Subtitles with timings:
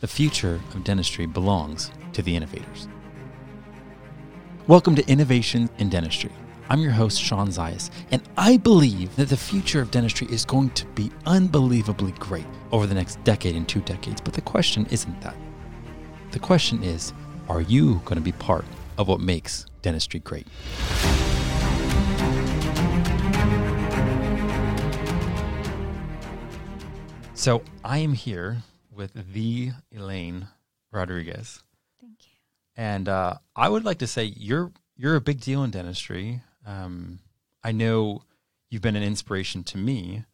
[0.00, 2.88] The future of dentistry belongs to the innovators.
[4.66, 6.32] Welcome to Innovation in Dentistry.
[6.70, 10.70] I'm your host, Sean Zayas, and I believe that the future of dentistry is going
[10.70, 14.22] to be unbelievably great over the next decade and two decades.
[14.22, 15.36] But the question isn't that.
[16.30, 17.12] The question is,
[17.50, 18.64] are you going to be part
[18.96, 20.46] of what makes dentistry great?
[27.34, 28.62] So I am here
[28.94, 30.48] with the Elaine
[30.92, 31.62] Rodriguez,
[32.00, 32.32] Thank you.
[32.76, 36.42] and uh, I would like to say you're you're a big deal in dentistry.
[36.66, 37.20] Um,
[37.62, 38.22] I know
[38.70, 40.24] you've been an inspiration to me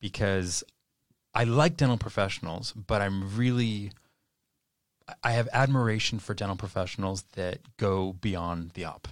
[0.00, 0.64] because
[1.34, 3.92] I like dental professionals, but I'm really
[5.22, 9.08] I have admiration for dental professionals that go beyond the op.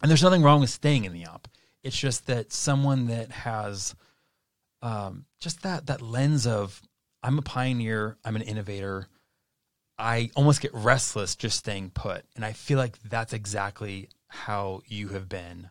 [0.00, 1.48] And there's nothing wrong with staying in the op.
[1.82, 3.94] It's just that someone that has
[4.82, 6.82] um, just that that lens of
[7.22, 9.08] I'm a pioneer, I'm an innovator.
[9.98, 15.08] I almost get restless just staying put, and I feel like that's exactly how you
[15.08, 15.70] have been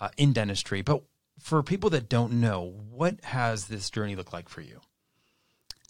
[0.00, 0.82] uh, in dentistry.
[0.82, 1.02] But
[1.38, 4.80] for people that don't know, what has this journey looked like for you?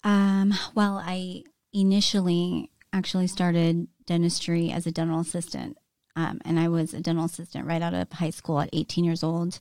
[0.03, 1.43] Um, well, I
[1.73, 5.77] initially actually started dentistry as a dental assistant.
[6.15, 9.23] Um, and I was a dental assistant right out of high school at 18 years
[9.23, 9.59] old.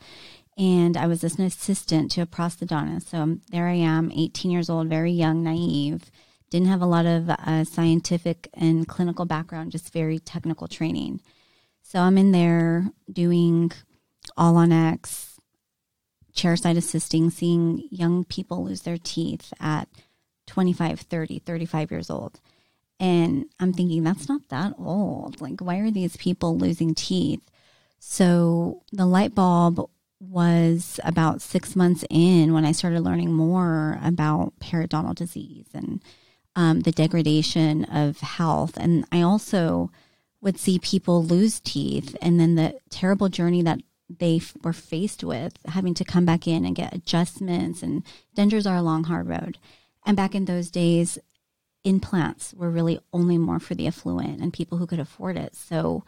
[0.58, 3.08] And I was an assistant to a prosthodontist.
[3.08, 6.10] So there I am, 18 years old, very young, naive,
[6.50, 11.20] didn't have a lot of uh, scientific and clinical background, just very technical training.
[11.82, 13.70] So I'm in there doing
[14.36, 15.38] all on X,
[16.34, 19.88] chairside assisting, seeing young people lose their teeth at
[20.48, 22.40] 25, 30, 35 years old.
[22.98, 25.40] And I'm thinking, that's not that old.
[25.40, 27.48] Like, why are these people losing teeth?
[28.00, 29.88] So the light bulb
[30.20, 36.02] was about six months in when I started learning more about periodontal disease and
[36.56, 38.76] um, the degradation of health.
[38.76, 39.90] And I also
[40.40, 45.22] would see people lose teeth and then the terrible journey that they f- were faced
[45.22, 47.82] with having to come back in and get adjustments.
[47.82, 48.02] And
[48.36, 49.58] dentures are a long, hard road.
[50.06, 51.18] And back in those days,
[51.84, 55.54] implants were really only more for the affluent and people who could afford it.
[55.54, 56.04] So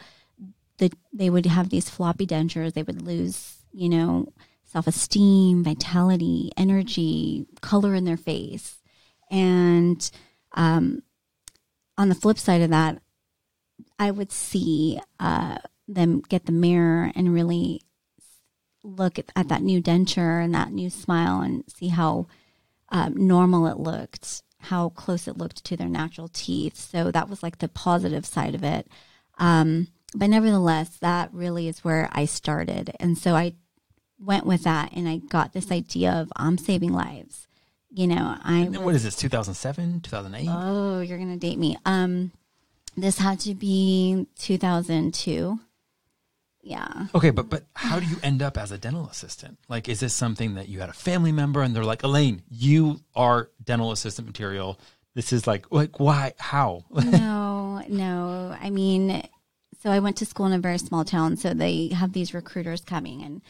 [0.78, 2.72] the, they would have these floppy dentures.
[2.72, 4.32] They would lose, you know,
[4.64, 8.78] self esteem, vitality, energy, color in their face.
[9.30, 10.10] And
[10.52, 11.02] um,
[11.96, 13.00] on the flip side of that,
[13.98, 17.82] I would see uh, them get the mirror and really
[18.82, 22.26] look at, at, that new denture and that new smile and see how
[22.88, 26.76] um, normal it looked, how close it looked to their natural teeth.
[26.76, 28.88] So that was like the positive side of it.
[29.38, 32.94] Um, but nevertheless, that really is where I started.
[32.98, 33.54] And so I
[34.18, 37.46] went with that and I got this idea of I'm saving lives.
[37.92, 38.64] You know, I.
[38.64, 40.48] What is this, 2007, 2008?
[40.48, 41.76] Oh, you're going to date me.
[41.84, 42.30] Um,
[42.96, 45.58] this had to be 2002.
[46.62, 47.06] Yeah.
[47.14, 49.58] Okay, but but how do you end up as a dental assistant?
[49.68, 53.00] Like, is this something that you had a family member and they're like, Elaine, you
[53.16, 54.78] are dental assistant material.
[55.14, 56.34] This is like, like why?
[56.38, 56.84] How?
[56.90, 58.56] no, no.
[58.60, 59.26] I mean,
[59.82, 62.82] so I went to school in a very small town, so they have these recruiters
[62.82, 63.40] coming and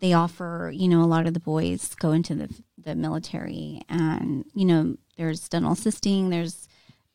[0.00, 4.44] they offer, you know, a lot of the boys go into the the military, and
[4.54, 6.68] you know, there's dental assisting, there's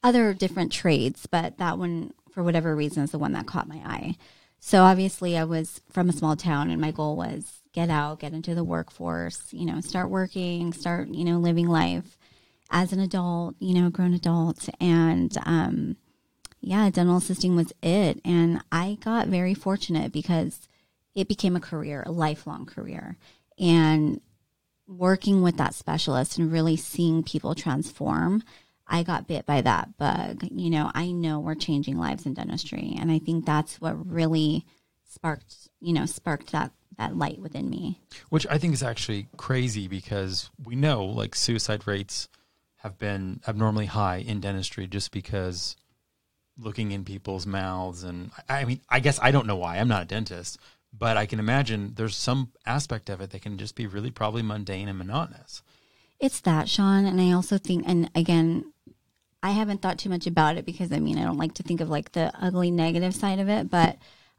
[0.03, 3.77] other different trades, but that one, for whatever reason, is the one that caught my
[3.77, 4.15] eye.
[4.59, 8.33] So obviously, I was from a small town, and my goal was get out, get
[8.33, 12.17] into the workforce, you know, start working, start, you know, living life
[12.69, 14.69] as an adult, you know, grown adult.
[14.79, 15.97] And um,
[16.63, 18.19] yeah, dental assisting was it.
[18.25, 20.67] And I got very fortunate because
[21.15, 23.17] it became a career, a lifelong career.
[23.59, 24.21] And
[24.87, 28.43] working with that specialist and really seeing people transform
[28.87, 30.47] I got bit by that bug.
[30.51, 34.65] You know, I know we're changing lives in dentistry, and I think that's what really
[35.09, 37.99] sparked, you know, sparked that that light within me.
[38.29, 42.29] Which I think is actually crazy because we know like suicide rates
[42.77, 45.75] have been abnormally high in dentistry just because
[46.57, 49.77] looking in people's mouths and I mean, I guess I don't know why.
[49.77, 50.59] I'm not a dentist,
[50.97, 54.41] but I can imagine there's some aspect of it that can just be really probably
[54.41, 55.63] mundane and monotonous.
[56.19, 58.71] It's that, Sean, and I also think and again,
[59.41, 61.81] I haven't thought too much about it because I mean, I don't like to think
[61.81, 63.97] of like the ugly negative side of it, but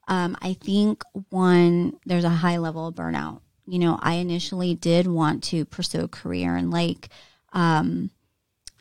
[0.08, 3.40] um, I think one, there's a high level of burnout.
[3.66, 7.08] You know, I initially did want to pursue a career in like
[7.52, 8.10] um,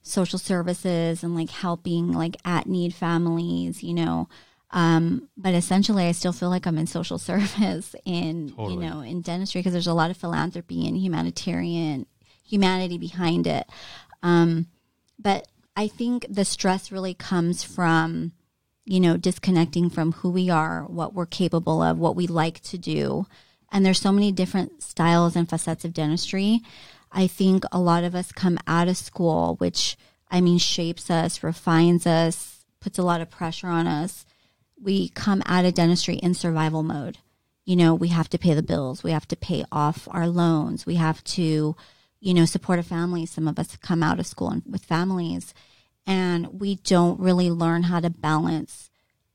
[0.03, 4.29] social services and like helping like at need families, you know.
[4.71, 8.73] Um, but essentially, I still feel like I'm in social service in Totally.
[8.73, 12.05] you know in dentistry because there's a lot of philanthropy and humanitarian
[12.43, 13.67] humanity behind it.
[14.21, 14.67] Um,
[15.17, 18.33] but I think the stress really comes from,
[18.85, 22.77] you know, disconnecting from who we are, what we're capable of, what we like to
[22.77, 23.25] do.
[23.71, 26.61] And there's so many different styles and facets of dentistry.
[27.13, 29.95] I think a lot of us come out of school, which
[30.29, 34.25] I mean, shapes us, refines us, puts a lot of pressure on us.
[34.81, 37.19] We come out of dentistry in survival mode.
[37.65, 39.03] You know, we have to pay the bills.
[39.03, 40.87] We have to pay off our loans.
[40.87, 41.75] We have to,
[42.19, 43.27] you know, support a family.
[43.27, 45.53] Some of us come out of school with families
[46.05, 48.89] and we don't really learn how to balance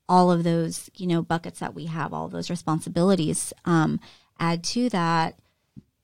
[0.07, 3.53] all of those, you know, buckets that we have, all those responsibilities.
[3.63, 3.99] Um,
[4.39, 5.39] add to that,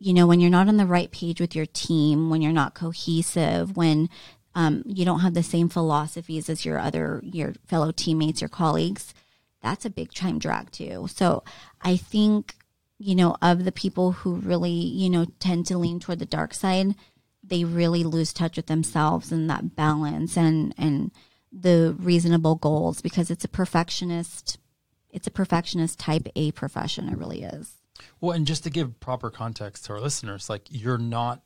[0.06, 2.76] you know, when you're not on the right page with your team, when you're not
[2.76, 4.08] cohesive, when
[4.54, 9.16] um, you don't have the same philosophies as your other your fellow teammates, your colleagues,
[9.64, 11.08] that's a big time drag too.
[11.10, 11.44] So
[11.82, 12.56] I think
[13.00, 16.54] you know, of the people who really, you know, tend to lean toward the dark
[16.54, 16.96] side,
[17.44, 21.12] they really lose touch with themselves and that balance and and
[21.52, 24.60] the reasonable goals because it's a perfectionist
[25.10, 27.10] it's a perfectionist type A profession.
[27.10, 27.82] It really is.
[28.22, 31.42] Well, and just to give proper context to our listeners, like you're not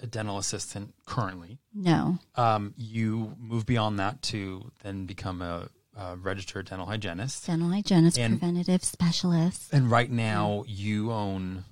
[0.00, 1.58] a dental assistant currently.
[1.74, 2.18] No.
[2.34, 7.46] Um, you move beyond that to then become a uh, registered dental hygienist.
[7.46, 9.72] Dental hygienist, and, preventative specialist.
[9.72, 11.64] And right now, you own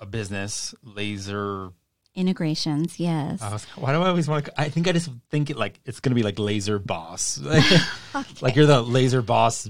[0.00, 1.70] a business, laser
[2.14, 2.98] integrations.
[2.98, 3.42] Yes.
[3.42, 4.60] Uh, why do I always want to?
[4.60, 7.78] I think I just think it like it's going to be like laser boss, okay.
[8.40, 9.68] like you're the laser boss.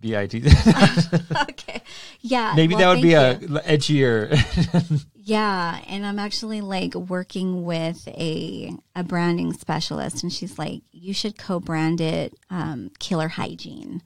[0.00, 0.54] Bit.
[1.50, 1.82] okay.
[2.20, 2.52] Yeah.
[2.56, 5.06] Maybe well, that would be a edgier.
[5.22, 11.14] Yeah, and I'm actually like working with a a branding specialist, and she's like, "You
[11.14, 14.02] should co-brand it um, Killer Hygiene."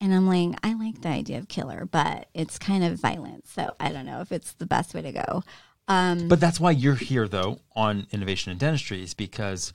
[0.00, 3.74] And I'm like, I like the idea of killer, but it's kind of violent, so
[3.80, 5.42] I don't know if it's the best way to go.
[5.88, 9.72] Um, but that's why you're here, though, on innovation in dentistry, is because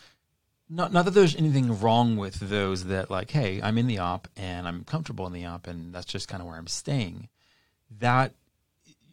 [0.70, 4.28] not not that there's anything wrong with those that like, hey, I'm in the op
[4.36, 7.30] and I'm comfortable in the op, and that's just kind of where I'm staying.
[8.00, 8.34] That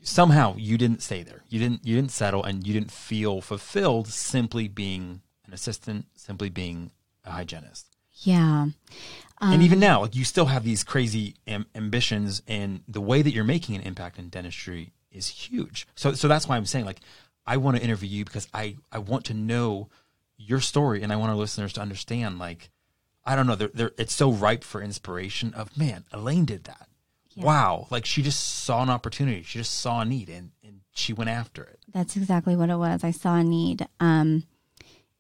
[0.03, 1.43] somehow you didn't stay there.
[1.49, 6.49] You didn't you didn't settle and you didn't feel fulfilled simply being an assistant, simply
[6.49, 6.91] being
[7.25, 7.87] a hygienist.
[8.23, 8.69] Yeah.
[9.43, 13.23] Um, and even now, like you still have these crazy am- ambitions, and the way
[13.23, 15.87] that you're making an impact in dentistry is huge.
[15.95, 17.01] So, so that's why I'm saying, like,
[17.47, 19.89] I want to interview you because I I want to know
[20.41, 22.71] your story, and I want our listeners to understand, like,
[23.25, 25.53] I don't know, they're, they're, it's so ripe for inspiration.
[25.55, 26.89] Of man, Elaine did that
[27.35, 27.45] yeah.
[27.45, 29.43] wow, like she just saw an opportunity.
[29.43, 31.79] She just saw a need and, and she went after it.
[31.93, 33.05] That's exactly what it was.
[33.05, 33.87] I saw a need.
[33.99, 34.45] Um,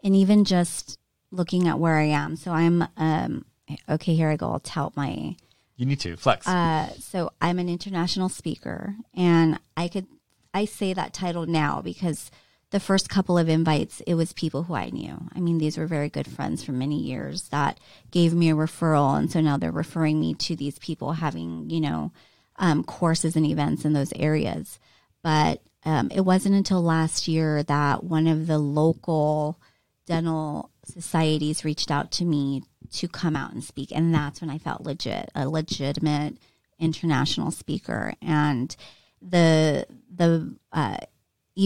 [0.02, 0.98] and even just
[1.30, 2.36] looking at where I am.
[2.36, 3.44] So I'm, um,
[3.88, 4.50] okay, here I go.
[4.50, 5.36] I'll tout my.
[5.76, 6.46] You need to flex.
[6.46, 10.06] Uh, so I'm an international speaker and I could,
[10.52, 12.30] I say that title now because
[12.70, 15.16] the first couple of invites, it was people who I knew.
[15.34, 17.80] I mean, these were very good friends for many years that
[18.10, 19.18] gave me a referral.
[19.18, 22.12] And so now they're referring me to these people having, you know,
[22.56, 24.78] um, courses and events in those areas.
[25.22, 29.58] But um, it wasn't until last year that one of the local
[30.06, 32.62] dental societies reached out to me
[32.92, 33.90] to come out and speak.
[33.92, 36.36] And that's when I felt legit, a legitimate
[36.78, 38.14] international speaker.
[38.22, 38.74] And
[39.20, 40.98] the, the, uh,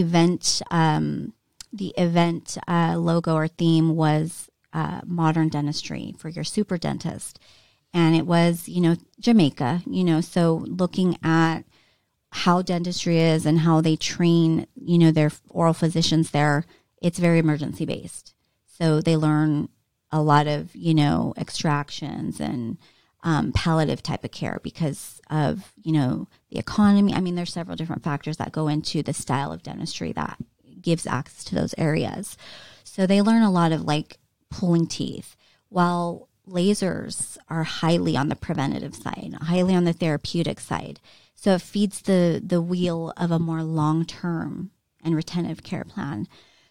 [0.00, 1.32] event, um,
[1.72, 7.38] the event uh, logo or theme was uh, modern dentistry for your super dentist.
[7.92, 11.62] And it was, you know, Jamaica, you know, so looking at
[12.30, 16.64] how dentistry is and how they train, you know, their oral physicians there,
[17.00, 18.34] it's very emergency based.
[18.66, 19.68] So they learn
[20.10, 22.78] a lot of, you know, extractions and
[23.24, 27.14] um, palliative type of care because of you know the economy.
[27.14, 30.38] I mean, there's several different factors that go into the style of dentistry that
[30.80, 32.36] gives access to those areas.
[32.84, 34.18] So they learn a lot of like
[34.50, 35.36] pulling teeth,
[35.70, 41.00] while lasers are highly on the preventative side, highly on the therapeutic side.
[41.34, 44.70] So it feeds the the wheel of a more long term
[45.02, 46.28] and retentive care plan.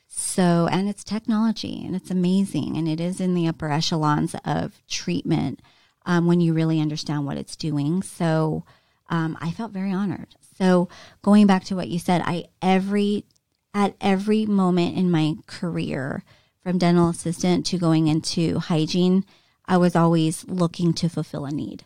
[0.08, 4.80] So, and it's technology and it's amazing and it is in the upper echelons of
[4.88, 5.60] treatment
[6.06, 8.02] um, when you really understand what it's doing.
[8.02, 8.64] So
[9.10, 10.36] um, I felt very honored.
[10.58, 10.90] So
[11.22, 13.26] going back to what you said, I every
[13.74, 16.24] at every moment in my career,
[16.62, 19.26] from dental assistant to going into hygiene,
[19.66, 21.86] I was always looking to fulfill a need.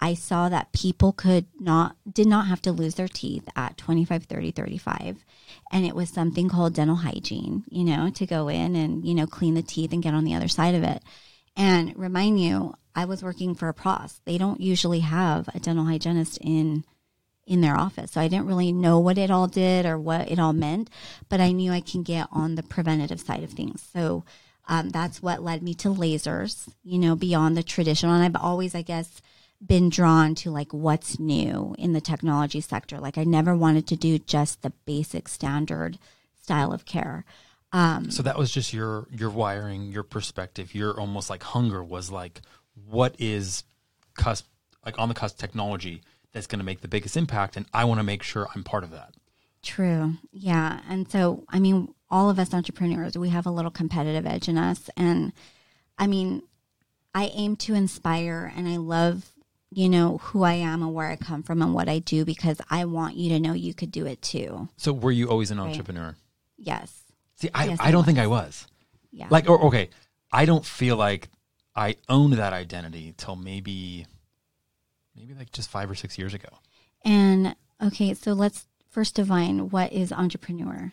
[0.00, 4.24] I saw that people could not did not have to lose their teeth at 25,
[4.24, 5.24] 30, 35.
[5.72, 9.26] And it was something called dental hygiene, you know, to go in and, you know,
[9.26, 11.02] clean the teeth and get on the other side of it.
[11.56, 14.20] And remind you, I was working for a pros.
[14.24, 16.84] They don't usually have a dental hygienist in
[17.46, 18.12] in their office.
[18.12, 20.88] So I didn't really know what it all did or what it all meant,
[21.28, 23.82] but I knew I can get on the preventative side of things.
[23.92, 24.24] So
[24.66, 28.14] Um, that's what led me to lasers, you know, beyond the traditional.
[28.14, 29.20] And I've always, I guess,
[29.60, 32.98] been drawn to like what's new in the technology sector.
[32.98, 35.98] Like I never wanted to do just the basic standard
[36.42, 37.26] style of care.
[37.72, 42.10] Um, so that was just your your wiring, your perspective, your almost like hunger was
[42.10, 42.40] like,
[42.74, 43.64] what is
[44.14, 44.46] cusp
[44.84, 46.02] like on the cusp technology
[46.32, 48.84] that's going to make the biggest impact, and I want to make sure I'm part
[48.84, 49.14] of that.
[49.62, 54.26] True, yeah, and so I mean, all of us entrepreneurs, we have a little competitive
[54.26, 55.32] edge in us, and
[55.98, 56.42] I mean,
[57.14, 59.34] I aim to inspire, and I love
[59.76, 62.60] you know who I am and where I come from and what I do because
[62.70, 64.68] I want you to know you could do it too.
[64.76, 66.14] So were you always an entrepreneur?
[66.56, 67.02] Yes.
[67.36, 68.66] See, I, yes, I don't think I was.
[69.10, 69.26] Yeah.
[69.30, 69.90] Like, or, okay,
[70.32, 71.28] I don't feel like
[71.74, 74.06] I owned that identity till maybe,
[75.16, 76.48] maybe like just five or six years ago.
[77.04, 80.92] And okay, so let's first define what is entrepreneur.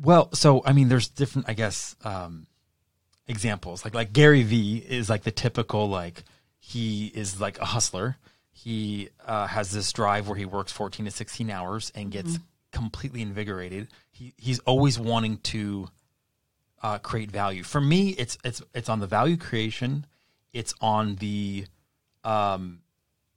[0.00, 2.46] Well, so I mean, there's different, I guess, um,
[3.28, 3.84] examples.
[3.84, 6.24] Like, like Gary Vee is like the typical like
[6.58, 8.16] he is like a hustler.
[8.50, 12.42] He uh, has this drive where he works 14 to 16 hours and gets mm-hmm.
[12.72, 15.88] completely invigorated he, he's always wanting to
[16.84, 17.62] uh, create value.
[17.62, 20.04] For me, it's it's it's on the value creation.
[20.52, 21.64] It's on the
[22.22, 22.80] um,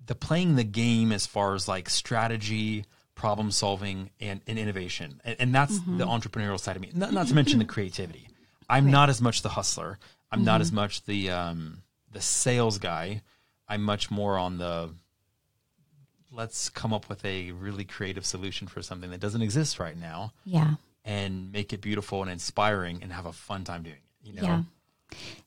[0.06, 2.84] the playing the game as far as like strategy,
[3.16, 5.98] problem solving, and, and innovation, and, and that's mm-hmm.
[5.98, 6.92] the entrepreneurial side of me.
[6.94, 8.27] Not, not to mention the creativity.
[8.70, 8.92] I'm right.
[8.92, 9.98] not as much the hustler.
[10.30, 10.46] I'm mm-hmm.
[10.46, 13.22] not as much the um, the sales guy.
[13.70, 14.89] I'm much more on the
[16.34, 20.34] let's come up with a really creative solution for something that doesn't exist right now.
[20.44, 20.74] Yeah.
[21.08, 24.28] And make it beautiful and inspiring and have a fun time doing it.
[24.28, 24.44] You know?
[24.44, 24.64] Yeah.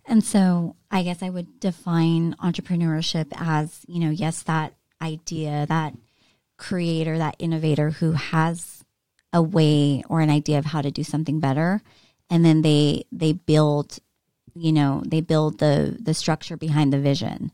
[0.07, 5.95] And so I guess I would define entrepreneurship as, you know, yes, that idea, that
[6.57, 8.85] creator, that innovator who has
[9.33, 11.83] a way or an idea of how to do something better.
[12.31, 13.99] And then they they build,
[14.55, 17.52] you know, they build the the structure behind the vision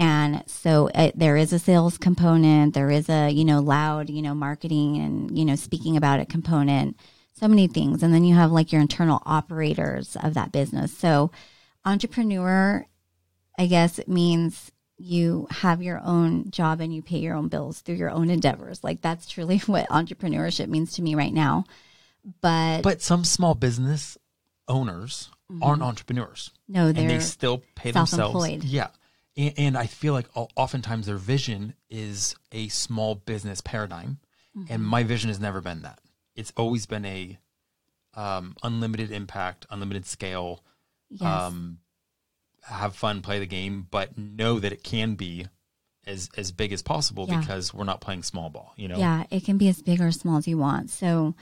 [0.00, 4.22] and so uh, there is a sales component, there is a, you know, loud, you
[4.22, 6.98] know, marketing and, you know, speaking about it component,
[7.40, 8.02] so many things.
[8.02, 10.96] And then you have like your internal operators of that business.
[10.96, 11.30] So
[11.84, 12.86] entrepreneur,
[13.58, 17.80] I guess it means you have your own job and you pay your own bills
[17.80, 18.84] through your own endeavors.
[18.84, 21.64] Like that's truly what entrepreneurship means to me right now.
[22.40, 24.18] But But some small business
[24.68, 25.62] owners mm-hmm.
[25.62, 26.50] aren't entrepreneurs.
[26.68, 28.64] No, they're and they still pay themselves.
[28.64, 28.88] Yeah
[29.36, 34.18] and, and I feel like oftentimes their vision is a small business paradigm,
[34.56, 34.72] mm-hmm.
[34.72, 35.98] and my vision has never been that.
[36.40, 37.38] It's always been a
[38.14, 40.64] um, unlimited impact, unlimited scale.
[41.10, 41.22] Yes.
[41.22, 41.78] Um,
[42.62, 45.46] have fun, play the game, but know that it can be
[46.06, 47.40] as as big as possible yeah.
[47.40, 48.72] because we're not playing small ball.
[48.76, 48.98] You know.
[48.98, 50.90] Yeah, it can be as big or small as you want.
[50.90, 51.34] So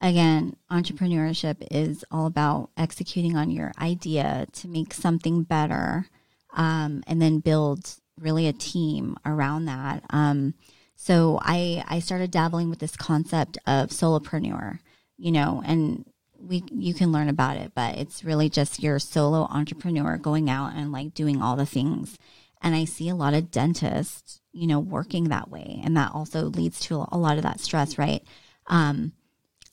[0.00, 6.06] again, entrepreneurship is all about executing on your idea to make something better
[6.54, 10.04] um, and then build really a team around that.
[10.10, 10.54] Um,
[11.02, 14.80] so I I started dabbling with this concept of solopreneur,
[15.16, 16.04] you know, and
[16.38, 20.74] we you can learn about it, but it's really just your solo entrepreneur going out
[20.74, 22.18] and like doing all the things.
[22.60, 26.42] And I see a lot of dentists, you know, working that way, and that also
[26.42, 28.22] leads to a lot of that stress, right?
[28.66, 29.12] Um,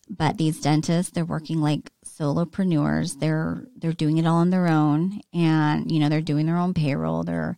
[0.10, 3.20] but these dentists, they're working like solopreneurs.
[3.20, 6.74] They're they're doing it all on their own, and you know they're doing their own
[6.74, 7.24] payroll.
[7.24, 7.58] They're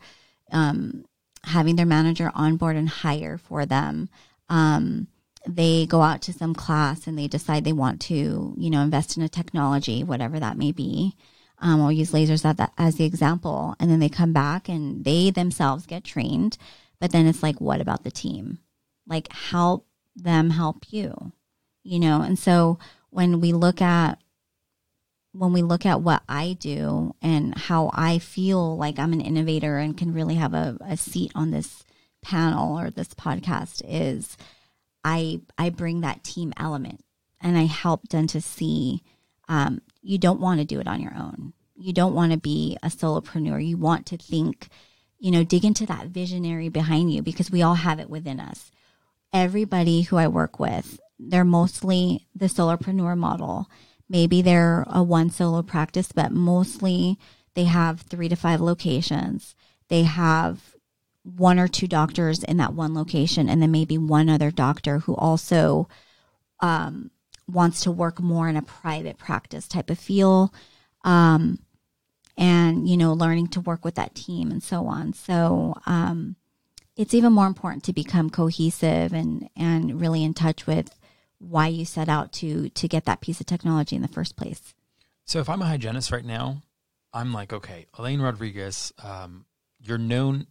[0.52, 1.06] um,
[1.44, 4.10] having their manager on board and hire for them.
[4.50, 5.08] Um,
[5.48, 9.18] they go out to some class and they decide they want to, you know, invest
[9.18, 11.16] in a technology, whatever that may be.
[11.60, 15.04] Um, I'll use lasers as, that, as the example, and then they come back and
[15.04, 16.58] they themselves get trained.
[17.00, 18.60] But then it's like, what about the team?
[19.08, 21.32] Like, help them help you,
[21.84, 22.22] you know.
[22.22, 22.80] And so
[23.10, 24.20] when we look at
[25.32, 29.78] when we look at what I do and how I feel like I'm an innovator
[29.78, 31.84] and can really have a, a seat on this
[32.22, 34.38] panel or this podcast is
[35.04, 37.04] I I bring that team element
[37.42, 39.04] and I help dentists see
[39.48, 41.54] um, you don't want to do it on your own.
[41.76, 43.66] You don't want to be a solopreneur.
[43.66, 44.68] You want to think,
[45.18, 48.72] you know, dig into that visionary behind you because we all have it within us.
[49.32, 53.70] Everybody who I work with, they're mostly the solopreneur model
[54.10, 57.18] Maybe they're a one solo practice, but mostly
[57.54, 59.56] they have three to five locations.
[59.88, 60.76] They have
[61.24, 65.16] one or two doctors in that one location, and then maybe one other doctor who
[65.16, 65.88] also
[66.60, 67.12] um,
[67.48, 70.54] wants to work more in a private practice type of feel.
[71.04, 71.60] Um,
[72.40, 76.36] and you know learning to work with that team and so on so um,
[76.96, 80.96] it's even more important to become cohesive and and really in touch with
[81.40, 84.76] why you set out to to get that piece of technology in the first place.
[85.26, 86.62] So if I'm a hygienist right now,
[87.14, 89.46] I'm like, okay, Elaine Rodriguez, um,
[89.80, 90.48] you're known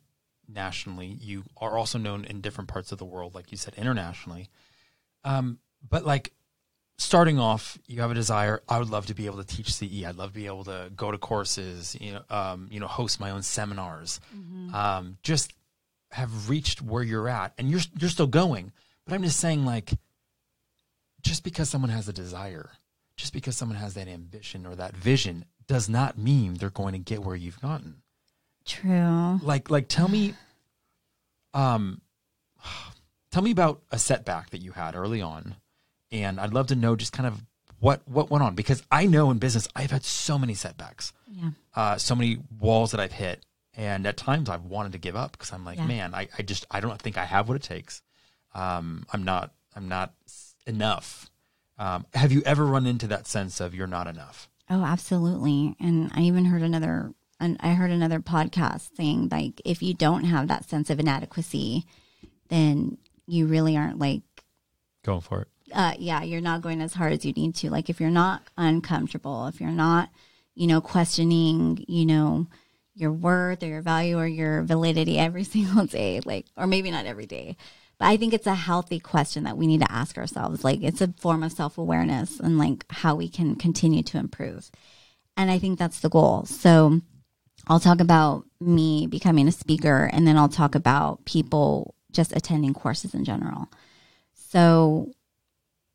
[0.48, 1.06] nationally.
[1.20, 4.48] You are also known in different parts of the world, like you said, internationally.
[5.24, 6.32] Um, but like
[6.96, 8.62] starting off, you have a desire.
[8.68, 10.04] I would love to be able to teach CE.
[10.04, 11.96] I'd love to be able to go to courses.
[12.00, 14.20] You know, um, you know, host my own seminars.
[14.74, 15.52] Um, just
[16.10, 18.72] have reached where you're at, and you're you're still going.
[19.04, 19.92] But I'm just saying, like,
[21.22, 22.70] just because someone has a desire,
[23.16, 26.98] just because someone has that ambition or that vision, does not mean they're going to
[26.98, 28.02] get where you've gotten.
[28.64, 29.38] True.
[29.42, 30.34] Like, like, tell me,
[31.54, 32.00] um,
[33.30, 35.56] tell me about a setback that you had early on,
[36.12, 37.42] and I'd love to know just kind of
[37.80, 41.50] what what went on because I know in business I've had so many setbacks, Yeah.
[41.76, 43.44] uh, so many walls that I've hit,
[43.74, 45.86] and at times I've wanted to give up because I'm like, Yeah.
[45.86, 48.02] man, I, I just I don't think I have what it takes.
[48.54, 50.12] Um, I'm not I'm not
[50.68, 51.30] enough.
[51.78, 54.48] Um, have you ever run into that sense of you're not enough?
[54.70, 55.76] Oh, absolutely.
[55.80, 60.24] And I even heard another, and I heard another podcast saying like, if you don't
[60.24, 61.84] have that sense of inadequacy,
[62.48, 64.22] then you really aren't like,
[65.04, 65.48] Going for it.
[65.72, 67.70] uh, yeah, you're not going as hard as you need to.
[67.70, 70.10] Like if you're not uncomfortable, if you're not,
[70.54, 72.46] you know, questioning, you know,
[72.94, 77.06] your worth or your value or your validity every single day, like, or maybe not
[77.06, 77.56] every day.
[77.98, 80.62] But I think it's a healthy question that we need to ask ourselves.
[80.62, 84.70] Like it's a form of self awareness and like how we can continue to improve.
[85.36, 86.44] And I think that's the goal.
[86.44, 87.00] So
[87.66, 92.74] I'll talk about me becoming a speaker and then I'll talk about people just attending
[92.74, 93.68] courses in general.
[94.32, 95.12] So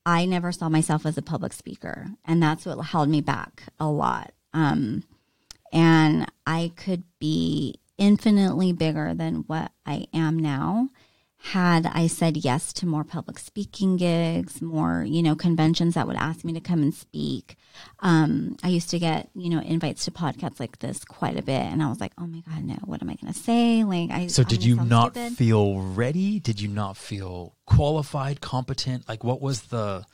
[0.06, 3.88] I never saw myself as a public speaker, and that's what held me back a
[3.88, 4.34] lot.
[4.54, 5.04] Um,
[5.72, 10.90] and I could be infinitely bigger than what I am now
[11.48, 16.16] had I said yes to more public speaking gigs, more, you know, conventions that would
[16.16, 17.58] ask me to come and speak.
[18.00, 21.60] Um, I used to get, you know, invites to podcasts like this quite a bit.
[21.62, 23.84] And I was like, oh my God, no, what am I going to say?
[23.84, 25.34] Like, I, So I'm did you not stupid.
[25.38, 26.40] feel ready?
[26.40, 29.10] Did you not feel qualified, competent?
[29.10, 30.06] Like what was the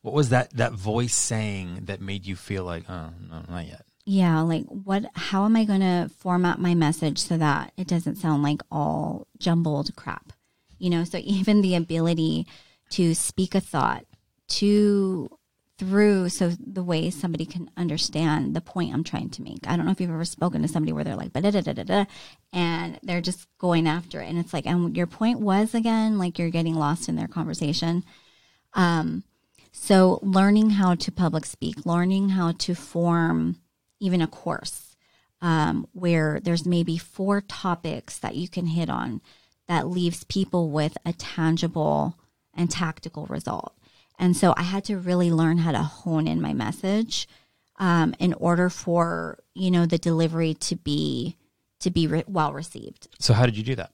[0.00, 3.84] what was that that voice saying that made you feel like, oh no, not yet?
[4.06, 8.16] Yeah, like what how am I going to format my message so that it doesn't
[8.16, 10.32] sound like all jumbled crap?
[10.78, 12.46] You know, so even the ability
[12.90, 14.04] to speak a thought
[14.48, 15.28] to
[15.76, 19.68] through so the way somebody can understand the point I'm trying to make.
[19.68, 21.72] I don't know if you've ever spoken to somebody where they're like da da da
[21.72, 22.04] da da
[22.52, 26.36] and they're just going after it and it's like and your point was again like
[26.36, 28.04] you're getting lost in their conversation.
[28.74, 29.22] Um
[29.70, 33.58] so learning how to public speak, learning how to form
[34.00, 34.96] even a course
[35.40, 39.20] um, where there's maybe four topics that you can hit on
[39.68, 42.16] that leaves people with a tangible
[42.54, 43.74] and tactical result.
[44.18, 47.28] And so I had to really learn how to hone in my message
[47.78, 51.36] um, in order for you know the delivery to be
[51.80, 53.06] to be re- well received.
[53.20, 53.92] So how did you do that?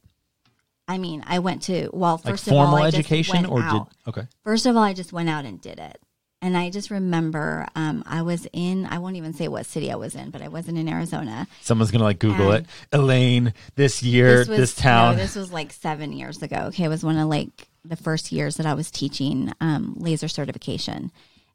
[0.89, 3.51] I mean, I went to well, Like first of all, formal I just education went
[3.51, 3.91] or out.
[3.91, 4.29] did okay.
[4.43, 5.99] First of all, I just went out and did it.
[6.45, 9.95] And I just remember um, I was in, I won't even say what city I
[9.95, 11.49] was in, but I wasn't in Arizona.
[11.63, 12.71] Someone's gonna like Google And- it.
[12.93, 15.17] Elaine, this year, this, was, town.
[15.17, 16.65] No, this was like seven years ago.
[16.67, 16.85] Okay.
[16.85, 21.11] It was one of like the first years that I was teaching um, laser certification.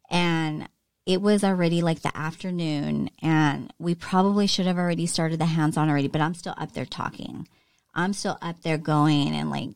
[0.09, 0.67] And
[1.05, 5.77] it was already like the afternoon, and we probably should have already started the hands
[5.77, 7.47] on already, but I'm still up there talking.
[7.93, 9.69] I'm still up there going, and like,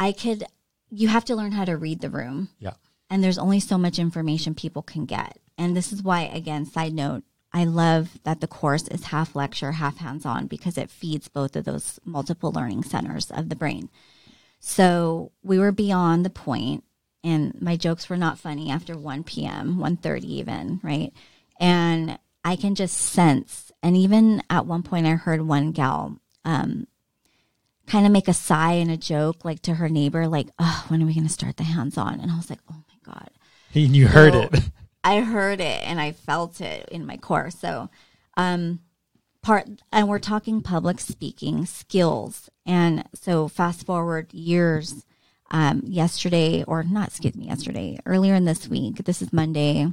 [0.00, 0.42] I could,
[0.90, 2.72] you have to learn how to read the room yeah.
[3.10, 5.38] And there's only so much information people can get.
[5.58, 9.72] And this is why, again, side note, I love that the course is half lecture,
[9.72, 13.90] half hands on because it feeds both of those multiple learning centers of the brain.
[14.60, 16.84] So we were beyond the point,
[17.24, 21.12] and my jokes were not funny after 1 p.m., 1.30 even, right?
[21.58, 26.86] And I can just sense, and even at one point I heard one gal um,
[27.86, 31.02] kind of make a sigh and a joke like to her neighbor, like, oh, when
[31.02, 32.20] are we going to start the hands on?
[32.20, 33.30] And I was like, oh my God.
[33.74, 34.70] And you heard it.
[35.04, 37.50] I heard it and I felt it in my core.
[37.50, 37.88] So,
[38.36, 38.80] um,
[39.42, 42.50] part, and we're talking public speaking skills.
[42.66, 45.06] And so, fast forward years,
[45.50, 49.86] um, yesterday, or not, excuse me, yesterday, earlier in this week, this is Monday,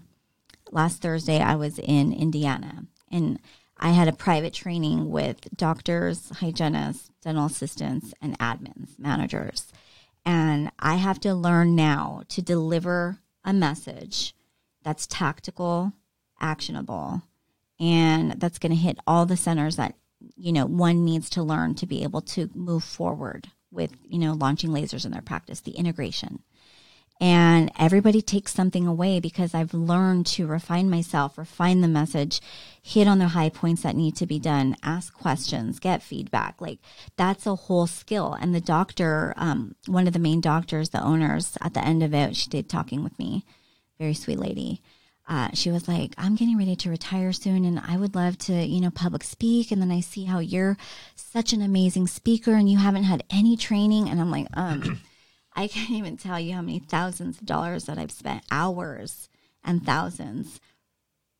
[0.72, 3.39] last Thursday, I was in Indiana and
[3.80, 9.72] I had a private training with doctors, hygienists, dental assistants, and admins, managers.
[10.25, 14.36] And I have to learn now to deliver a message
[14.84, 15.93] that's tactical,
[16.39, 17.23] actionable,
[17.80, 19.95] and that's going to hit all the centers that
[20.36, 24.34] you know one needs to learn to be able to move forward with you know
[24.34, 26.43] launching lasers in their practice, the integration.
[27.19, 32.41] And everybody takes something away because I've learned to refine myself, refine the message,
[32.82, 36.62] hit on the high points that need to be done, ask questions, get feedback.
[36.62, 36.80] Like
[37.15, 38.38] that's a whole skill.
[38.39, 42.13] And the doctor, um, one of the main doctors, the owners at the end of
[42.13, 43.43] it, she did talking with me,
[43.97, 44.82] very sweet lady.
[45.30, 48.53] Uh, she was like, I'm getting ready to retire soon and I would love to,
[48.53, 49.71] you know, public speak.
[49.71, 50.77] And then I see how you're
[51.15, 54.08] such an amazing speaker and you haven't had any training.
[54.08, 55.01] And I'm like, um,
[55.58, 59.28] I can't even tell you how many thousands of dollars that I've spent hours
[59.63, 60.62] and thousands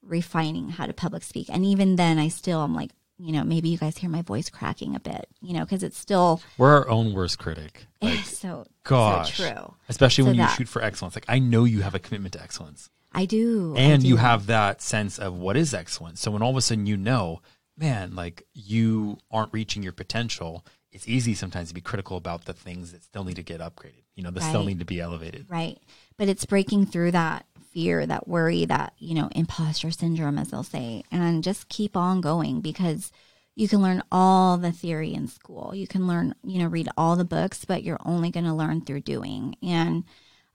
[0.01, 1.49] refining how to public speak.
[1.49, 4.49] And even then, I still am like, you know, maybe you guys hear my voice
[4.49, 6.41] cracking a bit, you know, because it's still.
[6.58, 7.86] We're our own worst critic.
[7.99, 9.36] Like, so, gosh.
[9.38, 9.73] so true.
[9.89, 11.15] Especially So when you shoot for excellence.
[11.15, 12.91] Like, I know you have a commitment to excellence.
[13.12, 13.75] I do.
[13.75, 16.21] I and you have that sense of what is excellence.
[16.21, 17.41] So when all of a sudden you know,
[17.75, 22.53] man, like you aren't reaching your potential, it's easy sometimes to be critical about the
[22.53, 24.03] things that still need to get upgraded.
[24.17, 25.45] You know, that still need to be elevated.
[25.47, 25.77] Right.
[26.17, 30.63] But it's breaking through that fear, that worry, that, you know, imposter syndrome, as they'll
[30.63, 33.12] say, and just keep on going because
[33.53, 35.75] you can learn all the theory in school.
[35.75, 38.82] You can learn, you know, read all the books, but you're only going to learn
[38.82, 39.56] through doing.
[39.62, 40.03] And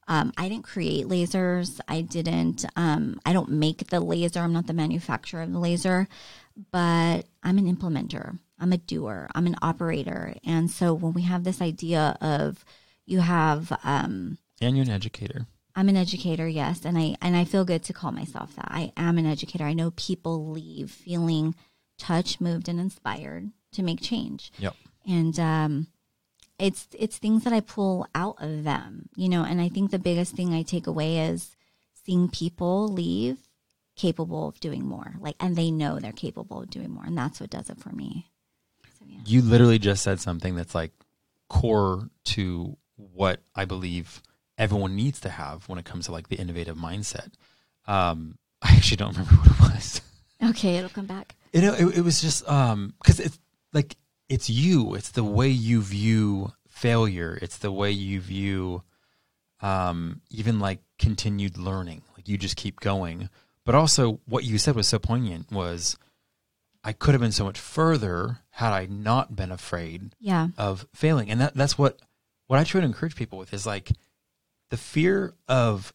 [0.09, 1.79] um, I didn't create lasers.
[1.87, 4.41] I didn't, um, I don't make the laser.
[4.41, 6.09] I'm not the manufacturer of the laser,
[6.73, 8.41] but I'm an implementer.
[8.59, 9.29] I'm a doer.
[9.37, 10.35] I'm an operator.
[10.45, 12.65] And so when we have this idea of
[13.13, 15.47] you have, um, And you're an educator.
[15.75, 18.69] I'm an educator, yes, and I and I feel good to call myself that.
[18.71, 19.65] I am an educator.
[19.65, 21.55] I know people leave feeling
[21.99, 24.53] touched, moved, and inspired to make change.
[24.59, 24.75] Yep.
[25.07, 25.87] And um,
[26.59, 29.45] it's it's things that I pull out of them, you know.
[29.45, 31.57] And I think the biggest thing I take away is
[32.05, 33.39] seeing people leave
[33.97, 37.41] capable of doing more, like, and they know they're capable of doing more, and that's
[37.41, 38.29] what does it for me.
[38.99, 40.93] So yeah, You literally just said something that's like
[41.49, 42.77] core to
[43.13, 44.23] what I believe
[44.59, 47.31] everyone needs to have when it comes to like the innovative mindset.
[47.87, 50.01] Um, I actually don't remember what it was.
[50.51, 51.35] okay, it'll come back.
[51.53, 53.39] You know, it, it was just um because it's
[53.73, 53.97] like
[54.29, 54.95] it's you.
[54.95, 57.39] It's the way you view failure.
[57.43, 58.83] It's the way you view
[59.61, 62.03] um even like continued learning.
[62.17, 63.29] Like you just keep going.
[63.65, 65.97] But also what you said was so poignant was
[66.85, 71.31] I could have been so much further had I not been afraid Yeah, of failing.
[71.31, 72.01] And that that's what
[72.47, 73.93] what I try to encourage people with is like
[74.71, 75.93] the fear of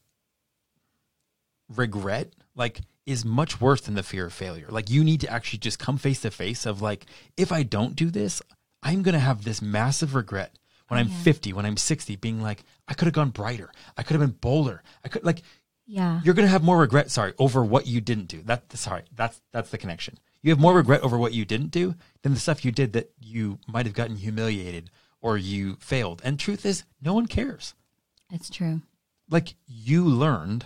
[1.76, 4.68] regret like is much worse than the fear of failure.
[4.70, 7.06] Like you need to actually just come face to face of like
[7.38, 8.42] if I don't do this,
[8.84, 10.58] I'm going to have this massive regret
[10.88, 13.72] when I'm 50, when I'm 60 being like I could have gone brighter.
[13.98, 14.84] I could have been bolder.
[15.04, 15.42] I could like
[15.90, 19.04] yeah, you're going to have more regret sorry over what you didn't do that sorry
[19.16, 22.40] that's that's the connection you have more regret over what you didn't do than the
[22.40, 26.22] stuff you did that you might have gotten humiliated or you failed.
[26.24, 27.74] And truth is no one cares.
[28.32, 28.82] It's true.
[29.30, 30.66] like you learned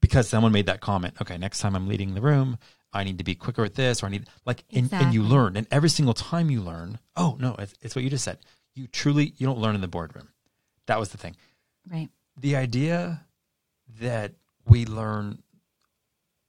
[0.00, 2.58] because someone made that comment okay next time i'm leading the room
[2.92, 5.56] i need to be quicker at this or i need like and, and you learn.
[5.56, 8.38] And every single time you learn oh no it's, it's what you just said.
[8.74, 10.28] You truly you don't learn in the boardroom.
[10.86, 11.34] That was the thing.
[11.90, 12.08] Right.
[12.38, 13.24] the idea
[14.00, 14.32] that
[14.68, 15.42] we learn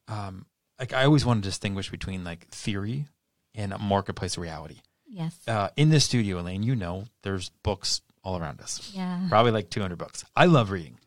[0.08, 0.46] um
[0.80, 3.08] like i always want to distinguish between like theory
[3.56, 5.38] and a marketplace reality Yes.
[5.48, 9.26] uh, in this studio elaine you know there's books all around us yeah.
[9.30, 10.98] probably like 200 books i love reading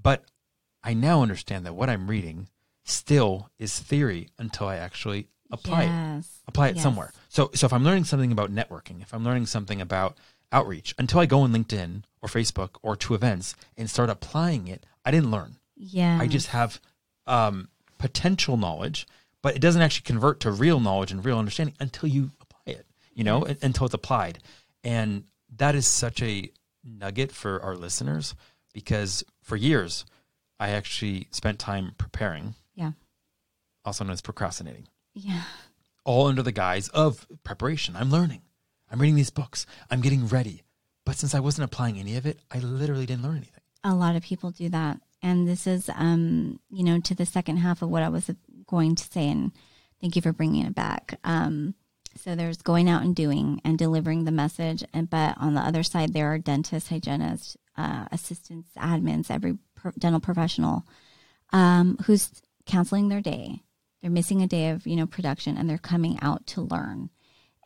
[0.00, 0.24] but
[0.84, 2.48] i now understand that what i'm reading
[2.84, 6.82] still is theory until i actually apply it apply it Yes.
[6.84, 7.12] somewhere.
[7.28, 10.16] So so if I'm learning something about networking, if I'm learning something about
[10.52, 14.86] outreach, until I go on LinkedIn or Facebook or to events and start applying it,
[15.04, 15.56] I didn't learn.
[15.76, 16.18] Yeah.
[16.20, 16.80] I just have
[17.26, 19.06] um, potential knowledge,
[19.42, 22.30] but it doesn't actually convert to real knowledge and real understanding until you.
[23.12, 24.38] You know, un- until it's applied,
[24.84, 25.24] and
[25.56, 26.50] that is such a
[26.84, 28.34] nugget for our listeners
[28.72, 30.04] because for years
[30.58, 32.92] I actually spent time preparing, Yeah.
[33.84, 35.42] also known as procrastinating Yeah.
[36.04, 37.96] all under the guise of preparation.
[37.96, 38.42] I'm learning.
[38.90, 39.66] I'm reading these books.
[39.90, 40.62] I'm getting ready.
[41.04, 43.62] But since I wasn't applying any of it, I literally didn't learn anything.
[43.84, 45.00] A lot of people do that.
[45.22, 48.30] And this is, um, you know, to the second half of what I was
[48.66, 49.28] going to say.
[49.28, 49.52] And
[50.00, 51.18] thank you for bringing it back.
[51.24, 51.74] Um,
[52.16, 54.84] so there's going out and doing and delivering the message.
[54.92, 59.92] And, but on the other side, there are dentists, hygienists, uh, assistants, admins, every pro-
[59.98, 60.84] dental professional,
[61.52, 62.30] um, who's
[62.66, 63.62] canceling their day.
[64.02, 67.10] They're missing a day of, you know, production and they're coming out to learn.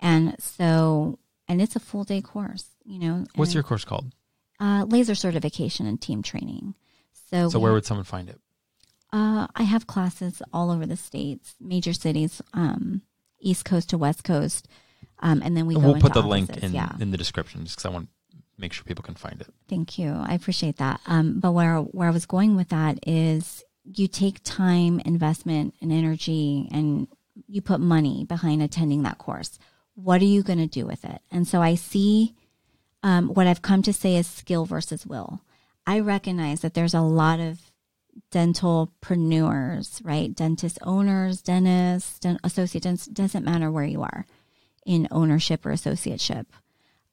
[0.00, 3.24] And so, and it's a full day course, you know.
[3.37, 4.12] What's and- your course called?
[4.61, 6.74] uh, laser certification and team training.
[7.30, 8.40] So, So where would someone find it?
[9.12, 13.02] uh, I have classes all over the states, major cities, um,
[13.44, 14.68] East Coast to West Coast,
[15.20, 17.76] um, and then we go we'll put the link in Yeah, in the description just
[17.76, 19.48] because I want to make sure people can find it.
[19.68, 20.12] Thank you.
[20.12, 21.00] I appreciate that.
[21.07, 25.92] Um, but where where I was going with that is you take time, investment, and
[25.92, 27.07] energy, and
[27.46, 29.59] you put money behind attending that course.
[29.94, 31.20] What are you going to do with it?
[31.30, 32.35] And so I see
[33.02, 35.42] um, what I've come to say is skill versus will.
[35.87, 37.61] I recognize that there's a lot of
[38.31, 40.35] dentalpreneurs, right?
[40.35, 44.27] Dentist owners, dentists, dent- associate dentists, doesn't matter where you are
[44.85, 46.46] in ownership or associateship.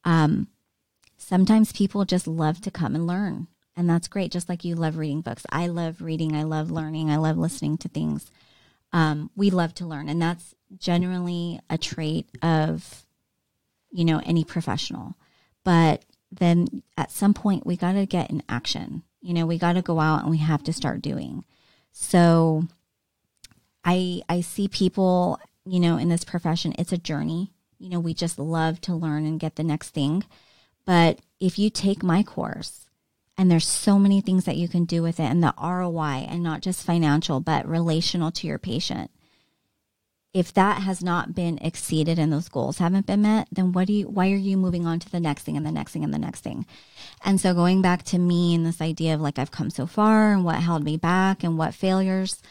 [0.03, 0.47] Um,
[1.17, 3.47] sometimes people just love to come and learn.
[3.75, 4.31] And that's great.
[4.31, 5.45] Just like you love reading books.
[5.49, 6.35] I love reading.
[6.35, 7.09] I love learning.
[7.09, 8.29] I love listening to things.
[8.91, 10.09] Um, we love to learn.
[10.09, 13.05] And that's generally a trait of,
[13.89, 15.15] you know, any professional.
[15.63, 19.03] But then at some point, we got to get in action.
[19.21, 21.45] You know, we got to go out and we have to start doing.
[21.91, 22.63] So
[23.83, 27.51] I, I see people, you know, in this profession, it's a journey.
[27.79, 30.23] You know, we just love to learn and get the next thing.
[30.85, 32.85] But if you take my course,
[33.37, 36.43] and there's so many things that you can do with it and the ROI and
[36.43, 39.09] not just financial but relational to your patient.
[40.33, 43.93] If that has not been exceeded and those goals haven't been met, then what do
[43.93, 46.13] you why are you moving on to the next thing and the next thing and
[46.13, 46.65] the next thing?
[47.23, 50.31] And so going back to me and this idea of like I've come so far
[50.33, 52.41] and what held me back and what failures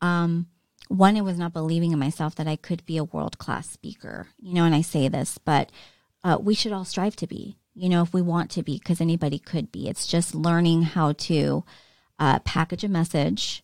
[0.00, 0.46] um
[0.88, 4.28] one it was not believing in myself that I could be a world class speaker.
[4.40, 5.70] You know, and I say this, but
[6.24, 9.02] uh, we should all strive to be you know, if we want to be, because
[9.02, 9.86] anybody could be.
[9.86, 11.62] It's just learning how to
[12.18, 13.62] uh, package a message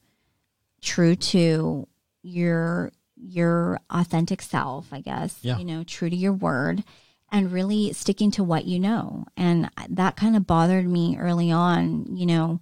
[0.83, 1.89] true to
[2.23, 5.39] your your authentic self, I guess.
[5.43, 5.59] Yeah.
[5.59, 6.85] You know, true to your word
[7.31, 9.27] and really sticking to what you know.
[9.37, 12.61] And that kind of bothered me early on, you know,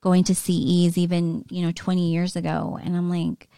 [0.00, 2.78] going to CEs even, you know, 20 years ago.
[2.82, 3.48] And I'm like,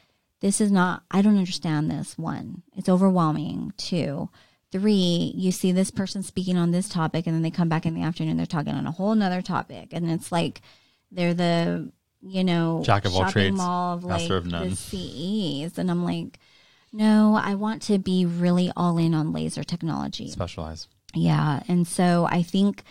[0.41, 2.17] this is not, I don't understand this.
[2.19, 3.73] One, it's overwhelming.
[3.77, 4.31] Two,
[4.71, 7.95] Three, you see this person speaking on this topic, and then they come back in
[7.95, 9.89] the afternoon, they're talking on a whole nother topic.
[9.93, 10.61] And it's like
[11.11, 11.91] they're the,
[12.23, 14.71] you know, Jack of all shopping trades, mall of like master of none.
[14.71, 15.79] the CEs.
[15.79, 16.39] And I'm like,
[16.93, 20.29] no, I want to be really all in on laser technology.
[20.31, 20.89] Specialize.
[21.15, 21.63] Yeah.
[21.69, 22.83] And so I think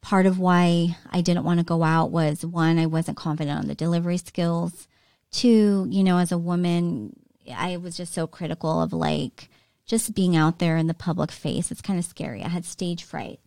[0.00, 3.66] part of why I didn't want to go out was one, I wasn't confident on
[3.66, 4.86] the delivery skills.
[5.30, 7.16] Two, you know, as a woman,
[7.52, 9.48] I was just so critical of like
[9.86, 11.70] just being out there in the public face.
[11.70, 12.42] It's kind of scary.
[12.42, 13.40] I had stage fright.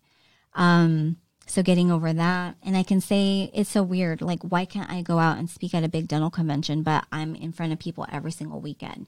[0.53, 1.17] Um,
[1.49, 2.55] so getting over that.
[2.63, 4.21] And I can say it's so weird.
[4.21, 7.35] Like, why can't I go out and speak at a big dental convention, but I'm
[7.35, 9.07] in front of people every single weekend?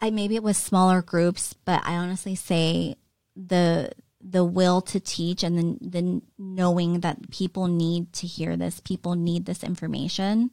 [0.00, 2.96] I maybe it was smaller groups, but I honestly say
[3.36, 8.80] the the will to teach and the the knowing that people need to hear this,
[8.80, 10.50] people need this information,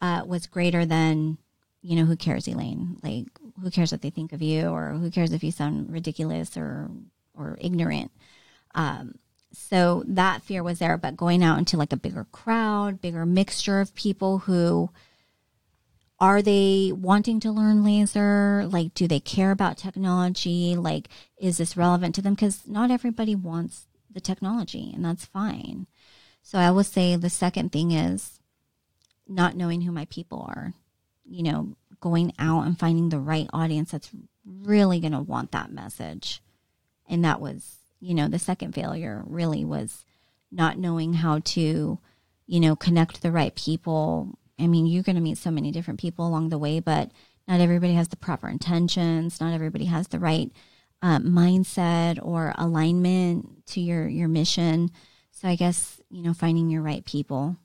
[0.00, 1.38] uh, was greater than
[1.82, 2.98] you know who cares, Elaine?
[3.02, 3.26] Like
[3.62, 6.90] who cares what they think of you, or who cares if you sound ridiculous or
[7.34, 8.10] or ignorant?
[8.74, 9.14] Um,
[9.52, 13.80] so that fear was there, but going out into like a bigger crowd, bigger mixture
[13.80, 14.90] of people who
[16.20, 18.66] are they wanting to learn laser?
[18.66, 20.76] Like, do they care about technology?
[20.76, 21.08] Like,
[21.38, 22.34] is this relevant to them?
[22.34, 25.86] Because not everybody wants the technology, and that's fine.
[26.42, 28.38] So I will say the second thing is
[29.26, 30.74] not knowing who my people are.
[31.24, 34.10] You know, going out and finding the right audience that's
[34.44, 36.42] really going to want that message.
[37.08, 40.04] And that was, you know, the second failure really was
[40.50, 41.98] not knowing how to,
[42.46, 44.38] you know, connect the right people.
[44.58, 47.10] I mean, you're going to meet so many different people along the way, but
[47.46, 49.40] not everybody has the proper intentions.
[49.40, 50.50] Not everybody has the right
[51.02, 54.90] uh, mindset or alignment to your your mission.
[55.30, 57.56] So I guess you know finding your right people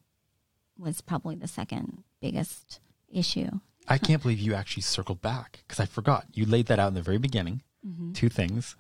[0.77, 2.79] was probably the second biggest
[3.11, 3.49] issue.
[3.87, 6.25] I can't believe you actually circled back because I forgot.
[6.33, 7.61] You laid that out in the very beginning.
[7.85, 8.13] Mm-hmm.
[8.13, 8.75] Two things.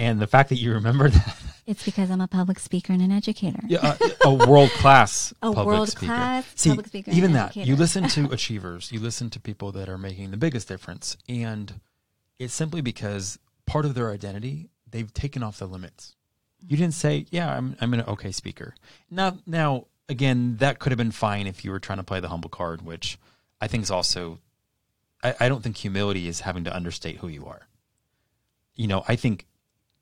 [0.00, 1.36] And the fact that you remember that.
[1.66, 3.60] It's because I'm a public speaker and an educator.
[3.68, 6.58] Yeah, uh, a world class A public world-class speaker.
[6.58, 7.50] See, public speaker even that.
[7.50, 7.68] educator.
[7.68, 8.90] You listen to achievers.
[8.90, 11.80] You listen to people that are making the biggest difference, and
[12.38, 16.16] it's simply because part of their identity they've taken off the limits.
[16.66, 18.74] You didn't say, "Yeah, I'm I'm an okay speaker."
[19.10, 22.28] Now, now again, that could have been fine if you were trying to play the
[22.28, 23.18] humble card, which
[23.60, 24.40] I think is also.
[25.22, 27.68] I, I don't think humility is having to understate who you are.
[28.74, 29.46] You know, I think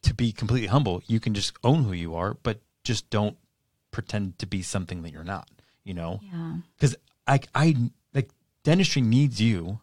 [0.02, 3.36] to be completely humble, you can just own who you are, but just don't
[3.90, 5.48] pretend to be something that you're not.
[5.84, 6.56] You know, Yeah.
[6.76, 7.74] because I, I
[8.14, 8.30] like
[8.62, 9.80] dentistry needs you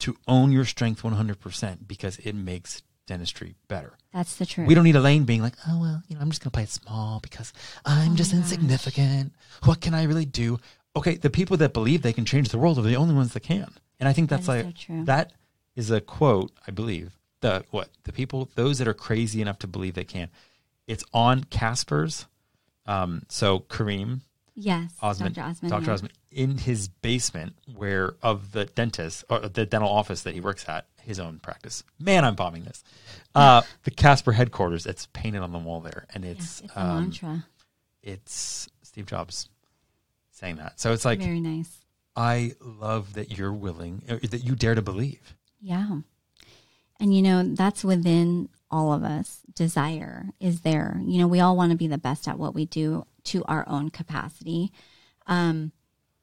[0.00, 3.94] to own your strength 100% because it makes dentistry better.
[4.12, 4.68] That's the truth.
[4.68, 6.62] We don't need Elaine being like, oh, well, you know, I'm just going to play
[6.64, 7.52] it small because
[7.84, 9.32] I'm Oh just insignificant.
[9.64, 10.58] What can I really do?
[10.96, 13.40] Okay, the people that believe they can change the world are the only ones that
[13.40, 13.72] can.
[13.98, 15.04] And I think that's is like, so true.
[15.04, 15.32] that
[15.76, 17.16] is a quote, I believe.
[17.40, 17.88] The what?
[18.04, 20.28] The people, those that are crazy enough to believe they can.
[20.86, 22.26] It's on Casper's.
[22.86, 24.20] Um, so Kareem
[24.62, 25.46] Yes, Osmond, Dr.
[25.48, 25.70] Osmond.
[25.72, 25.84] Dr.
[25.86, 25.92] yeah.
[25.92, 30.68] Osmond, in his basement, where of the dentist or the dental office that he works
[30.68, 31.82] at, his own practice.
[31.98, 32.84] Man, I'm bombing this.
[33.32, 34.86] Uh, the Casper headquarters.
[34.86, 37.44] It's painted on the wall there, and Yeah, it's it's um, mantra.
[38.02, 39.48] it's Steve Jobs
[40.32, 40.80] saying that.
[40.80, 41.78] So it's like Very nice.
[42.16, 45.36] I love that you're willing, uh, that you dare to believe.
[45.60, 46.00] Yeah.
[47.00, 49.40] And you know, that's within all of us.
[49.54, 51.00] Desire is there.
[51.04, 53.68] You know, we all want to be the best at what we do to our
[53.68, 54.70] own capacity.
[55.26, 55.72] Um,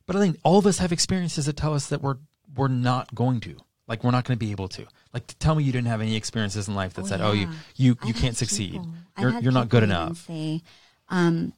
[0.05, 2.17] But I think all of us have experiences that tell us that we're
[2.55, 3.57] we're not going to.
[3.87, 4.85] Like we're not going to be able to.
[5.13, 7.31] Like to tell me you didn't have any experiences in life that Oh, said, "Oh,
[7.33, 8.71] you you you I've can't succeed.
[8.73, 10.61] people- You're you're not good enough." Say,
[11.09, 11.53] um,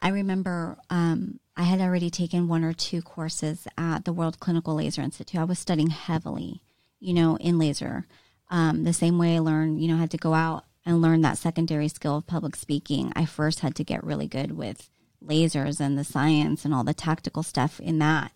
[0.00, 4.74] I remember um, I had already taken one or two courses at the World Clinical
[4.76, 5.40] Laser Institute.
[5.40, 6.62] I was studying heavily,
[7.00, 8.06] you know, in laser.
[8.50, 11.20] Um, the same way I learned, you know, I had to go out and learn
[11.20, 13.12] that secondary skill of public speaking.
[13.14, 14.88] I first had to get really good with
[15.24, 18.32] lasers and the science and all the tactical stuff in that.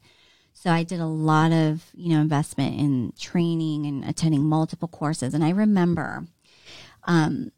[0.52, 5.34] So I did a lot of, you know, investment in training and attending multiple courses.
[5.34, 6.26] And I remember
[7.04, 7.52] um,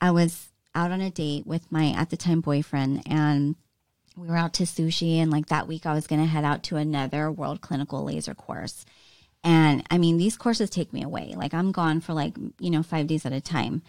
[0.00, 3.54] I was out on a date with my at the time boyfriend and
[4.16, 6.62] we were out to sushi and like that week I was going to head out
[6.64, 8.84] to another world clinical laser course.
[9.44, 11.34] And I mean, these courses take me away.
[11.36, 13.82] Like I'm gone for like, you know, 5 days at a time.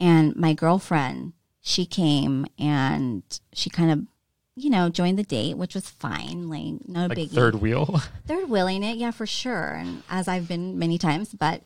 [0.00, 4.06] And my girlfriend, she came and she kind of
[4.54, 8.02] you know, joined the date, which was fine, like no Like biggie third wheel.
[8.26, 9.74] third wheeling it, yeah, for sure.
[9.74, 11.62] And as I've been many times, but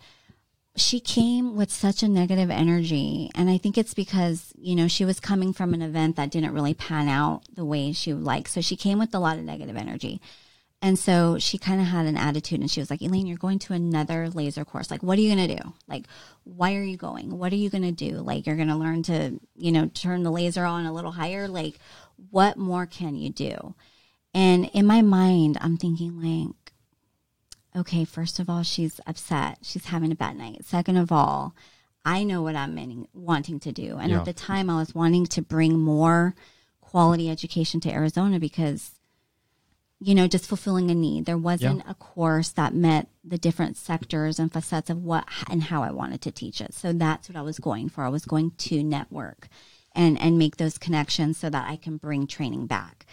[0.77, 3.31] she came with such a negative energy.
[3.35, 6.53] And I think it's because, you know, she was coming from an event that didn't
[6.53, 8.46] really pan out the way she would like.
[8.46, 10.20] So she came with a lot of negative energy.
[10.83, 13.59] And so she kind of had an attitude and she was like, Elaine, you're going
[13.61, 14.91] to another laser course.
[14.91, 15.73] Like, what are you going to do?
[15.89, 16.05] Like,
[16.45, 17.37] why are you going?
[17.39, 18.19] What are you going to do?
[18.19, 21.49] Like, you're going to learn to, you know, turn the laser on a little higher.
[21.49, 21.79] Like,
[22.31, 23.75] what more can you do?
[24.35, 26.73] And in my mind, I'm thinking, like,
[27.75, 29.59] okay, first of all, she's upset.
[29.62, 30.65] She's having a bad night.
[30.65, 31.55] Second of all,
[32.05, 33.97] I know what I'm meaning, wanting to do.
[33.97, 34.19] And Yeah.
[34.19, 36.35] at the time, I was wanting to bring more
[36.83, 38.93] quality education to Arizona because,
[39.99, 41.25] you know, just fulfilling a need.
[41.25, 45.83] There wasn't a course that met the different sectors and facets of what and how
[45.83, 46.75] I wanted to teach it.
[46.75, 48.05] So that's what I was going for.
[48.05, 49.49] I was going to network
[49.95, 53.07] and, and make those connections so that I can bring training back.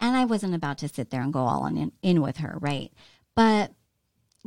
[0.00, 2.92] And I wasn't about to sit there and go all in, in with her, right?
[3.36, 3.72] But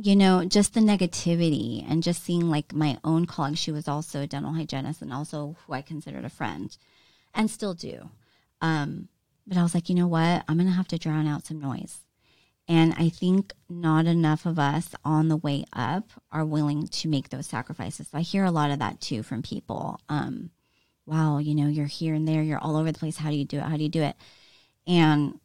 [0.00, 4.22] you know, just the negativity and just seeing like my own colleague, she was also
[4.22, 6.76] a dental hygienist and also who I considered a friend
[7.34, 8.08] and still do.
[8.60, 9.08] Um,
[9.48, 10.44] but I was like, you know what?
[10.46, 12.00] I'm going to have to drown out some noise.
[12.68, 17.30] And I think not enough of us on the way up are willing to make
[17.30, 18.10] those sacrifices.
[18.12, 19.98] I hear a lot of that too from people.
[20.10, 20.50] Um,
[21.06, 23.16] wow, you know, you're here and there, you're all over the place.
[23.16, 23.62] How do you do it?
[23.62, 24.16] How do you do it?
[24.86, 25.40] And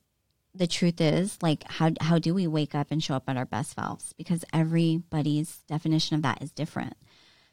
[0.55, 3.45] the truth is like how how do we wake up and show up at our
[3.45, 6.95] best selves because everybody's definition of that is different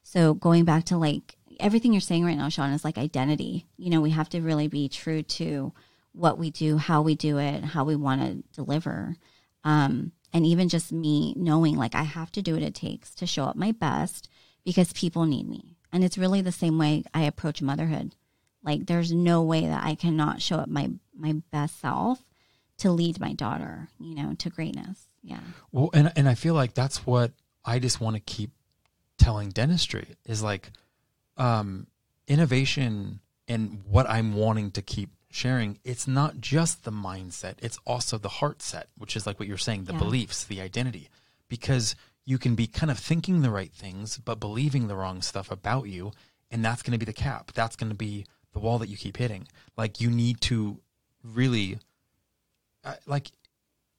[0.02, 3.88] so going back to like everything you're saying right now sean is like identity you
[3.88, 5.72] know we have to really be true to
[6.12, 9.16] what we do how we do it how we want to deliver
[9.64, 13.26] um, and even just me knowing like i have to do what it takes to
[13.26, 14.28] show up my best
[14.64, 18.14] because people need me and it's really the same way i approach motherhood
[18.62, 22.24] like there's no way that i cannot show up my my best self
[22.80, 25.06] to lead my daughter, you know, to greatness.
[25.22, 25.40] Yeah.
[25.70, 27.32] Well, and and I feel like that's what
[27.64, 28.52] I just want to keep
[29.18, 30.70] telling dentistry is like
[31.36, 31.86] um,
[32.26, 35.78] innovation and what I'm wanting to keep sharing.
[35.84, 39.56] It's not just the mindset; it's also the heart set, which is like what you're
[39.58, 39.98] saying, the Yeah.
[39.98, 41.08] beliefs, the identity,
[41.48, 45.50] because you can be kind of thinking the right things but believing the wrong stuff
[45.50, 46.12] about you,
[46.50, 47.52] and that's going to be the cap.
[47.54, 49.46] That's going to be the wall that you keep hitting.
[49.76, 50.80] Like you need to
[51.22, 51.78] really
[52.84, 53.30] I- like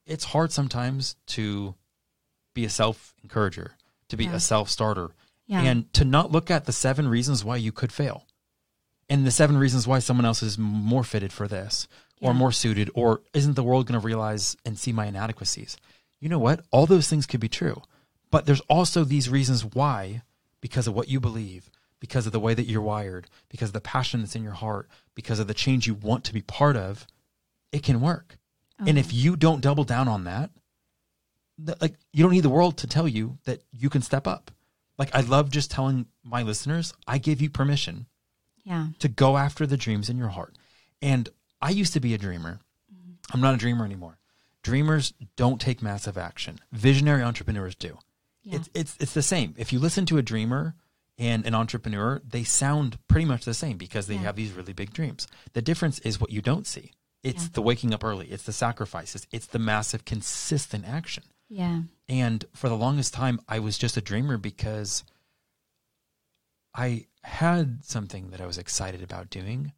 [0.06, 1.76] it's hard sometimes to
[2.54, 3.76] be a self encourager,
[4.10, 4.36] to be Yeah.
[4.36, 5.12] a self starter,
[5.48, 5.62] Yeah.
[5.62, 8.26] and to not look at the seven reasons why you could fail
[9.12, 11.86] and the seven reasons why someone else is more fitted for this
[12.22, 15.76] or more suited or isn't the world going to realize and see my inadequacies.
[16.22, 16.64] You know what?
[16.72, 17.82] All those things could be true.
[18.30, 20.22] But there's also these reasons why
[20.62, 23.82] because of what you believe, because of the way that you're wired, because of the
[23.82, 27.06] passion that's in your heart, because of the change you want to be part of,
[27.74, 28.38] it can work.
[28.80, 29.16] And if uh-huh.
[29.16, 30.52] you don't double down on that,
[31.66, 34.52] th- like you don't need the world to tell you that you can step up.
[34.98, 38.06] Like I love just telling my listeners, I give you permission
[38.64, 38.88] yeah.
[39.00, 40.56] to go after the dreams in your heart.
[41.02, 41.30] And
[41.62, 42.60] I used to be a dreamer.
[42.94, 43.12] Mm-hmm.
[43.34, 44.18] I'm not a dreamer anymore.
[44.64, 46.60] Dreamers don't take massive action.
[46.72, 47.98] Visionary entrepreneurs do.
[48.44, 48.56] Yeah.
[48.58, 49.54] It's it's it's the same.
[49.58, 50.76] If you listen to a dreamer
[51.18, 54.22] and an entrepreneur, they sound pretty much the same because they Yeah.
[54.22, 55.28] have these really big dreams.
[55.54, 56.92] The difference is what you don't see.
[57.24, 57.50] It's Yeah.
[57.54, 61.24] the waking up early, it's the sacrifices, it's the massive consistent action.
[61.50, 61.82] Yeah.
[62.10, 65.04] And for the longest time, I was just a dreamer because
[66.74, 69.74] I had something that I was excited about doing,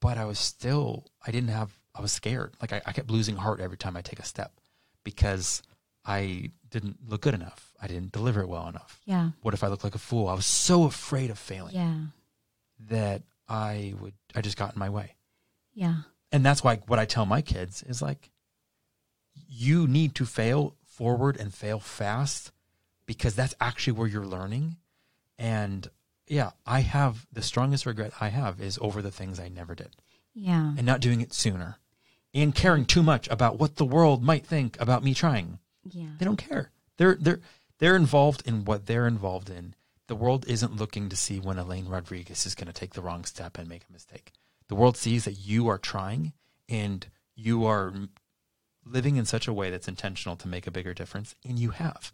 [0.00, 2.54] but I was still, I didn't have, I was scared.
[2.60, 4.52] Like I, I kept losing heart every time I take a step
[5.04, 5.62] because
[6.04, 7.72] I didn't look good enough.
[7.80, 9.00] I didn't deliver it well enough.
[9.04, 9.30] Yeah.
[9.42, 10.28] What if I look like a fool?
[10.28, 11.94] I was so afraid of failing Yeah.
[12.88, 15.14] that I would, I just got in my way.
[15.72, 15.96] Yeah.
[16.32, 18.30] And that's why what I tell my kids is like,
[19.48, 22.50] you need to fail forward and fail fast
[23.06, 24.76] because that's actually where you're learning.
[25.38, 25.88] And
[26.26, 29.94] yeah, I have the strongest regret I have is over the things I never did
[30.34, 30.74] Yeah.
[30.76, 31.78] and not doing it sooner
[32.32, 35.58] and caring too much about what the world might think about me trying.
[35.84, 36.08] Yeah.
[36.18, 36.70] They don't care.
[36.96, 37.40] They're they're
[37.78, 39.74] they're involved in what they're involved in.
[40.06, 43.24] The world isn't looking to see when Elaine Rodriguez is going to take the wrong
[43.24, 44.32] step and make a mistake.
[44.68, 46.32] The world sees that you are trying
[46.68, 47.92] and you are
[48.84, 52.12] living in such a way that's intentional to make a bigger difference, and you have.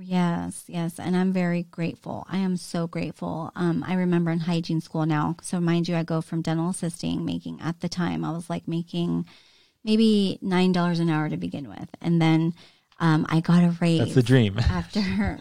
[0.00, 2.26] Yes, yes, and I'm very grateful.
[2.28, 3.52] I am so grateful.
[3.54, 5.36] Um, I remember in hygiene school now.
[5.42, 8.66] So mind you, I go from dental assisting, making at the time I was like
[8.66, 9.26] making
[9.84, 12.54] maybe nine dollars an hour to begin with, and then
[12.98, 14.58] um, I got a raise That's the dream.
[14.58, 15.38] after.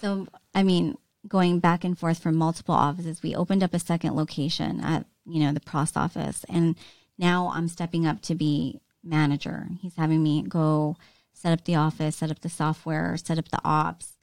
[0.00, 0.96] So I mean,
[1.28, 5.40] going back and forth from multiple offices, we opened up a second location at you
[5.40, 6.76] know the Prost office, and
[7.18, 9.68] now I'm stepping up to be manager.
[9.80, 10.96] He's having me go
[11.42, 14.16] set up the office, set up the software, set up the ops.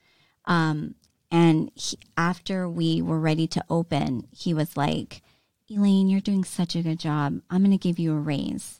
[0.45, 0.95] Um,
[1.29, 5.21] and he, after we were ready to open, he was like,
[5.69, 7.41] Elaine, you're doing such a good job.
[7.49, 8.79] I'm going to give you a raise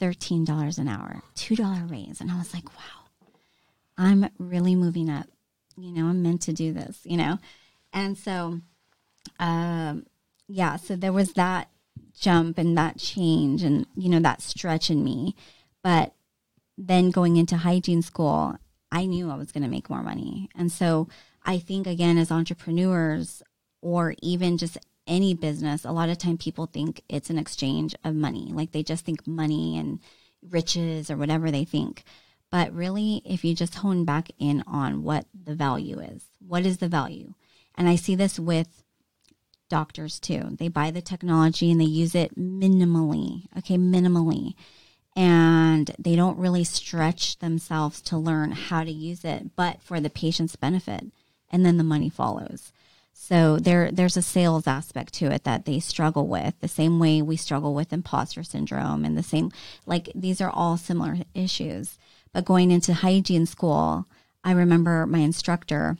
[0.00, 2.20] $13 an hour, $2 raise.
[2.22, 3.04] And I was like, wow,
[3.98, 5.26] I'm really moving up.
[5.76, 7.38] You know, I'm meant to do this, you know?
[7.92, 8.60] And so,
[9.38, 10.06] um,
[10.48, 11.68] yeah, so there was that
[12.18, 15.36] jump and that change and, you know, that stretch in me.
[15.82, 16.13] But
[16.76, 18.56] then going into hygiene school,
[18.90, 20.48] I knew I was going to make more money.
[20.54, 21.08] And so
[21.44, 23.42] I think, again, as entrepreneurs
[23.80, 28.14] or even just any business, a lot of time people think it's an exchange of
[28.14, 28.50] money.
[28.52, 30.00] Like they just think money and
[30.50, 32.04] riches or whatever they think.
[32.50, 36.78] But really, if you just hone back in on what the value is, what is
[36.78, 37.34] the value?
[37.74, 38.84] And I see this with
[39.68, 40.56] doctors too.
[40.58, 43.46] They buy the technology and they use it minimally.
[43.58, 44.54] Okay, minimally.
[45.74, 50.08] And they don't really stretch themselves to learn how to use it, but for the
[50.08, 51.06] patient's benefit.
[51.50, 52.72] And then the money follows.
[53.12, 57.22] So there, there's a sales aspect to it that they struggle with, the same way
[57.22, 59.50] we struggle with imposter syndrome, and the same,
[59.84, 61.98] like these are all similar issues.
[62.32, 64.06] But going into hygiene school,
[64.44, 65.98] I remember my instructor.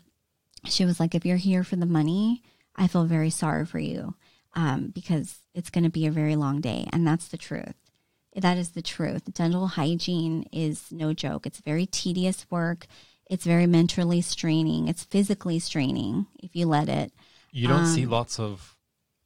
[0.64, 2.42] She was like, "If you're here for the money,
[2.76, 4.14] I feel very sorry for you,
[4.54, 7.74] um, because it's going to be a very long day, and that's the truth.
[8.34, 9.32] That is the truth.
[9.32, 11.46] Dental hygiene is no joke.
[11.46, 12.86] It's very tedious work.
[13.30, 14.88] It's very mentally straining.
[14.88, 17.12] It's physically straining if you let it.
[17.52, 18.76] You don't see Um, lots of